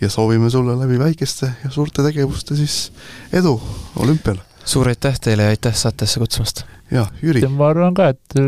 [0.00, 2.92] ja soovime sulle läbi väikeste ja suurte tegevuste siis
[3.32, 3.60] edu
[4.00, 4.38] olümpial.
[4.64, 6.64] Suur aitäh teile ja aitäh saatesse kutsumast!
[6.90, 7.44] jah, Jüri.
[7.48, 8.40] ma arvan ka, et,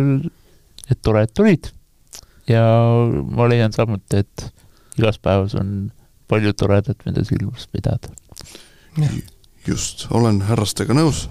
[0.90, 1.70] et tore, et tulid.
[2.48, 2.64] ja
[3.30, 4.48] ma leian samuti, et
[4.98, 5.92] igas päevas on
[6.28, 8.12] palju toredat, mida silmas pidada
[9.66, 11.26] just, olen härrastega nõus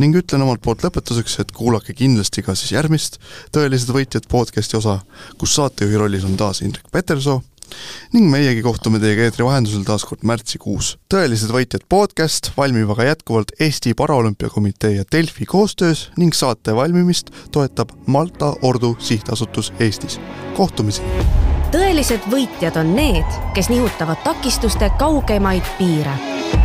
[0.00, 3.18] ning ütlen omalt poolt lõpetuseks, et kuulake kindlasti ka siis järgmist
[3.52, 5.00] Tõelised võitjad podcasti osa,
[5.38, 7.42] kus saatejuhi rollis on taas Indrek Petersoo
[8.12, 10.96] ning meiegi kohtume teiega eetri vahendusel taas kord märtsikuus.
[11.12, 17.94] tõelised võitjad podcast valmib aga jätkuvalt Eesti Paraolümpiakomitee ja Delfi koostöös ning saate valmimist toetab
[18.06, 20.20] Malta Ordu Sihtasutus Eestis.
[20.56, 21.02] kohtumisi!
[21.72, 26.61] tõelised võitjad on need, kes nihutavad takistuste kaugemaid piire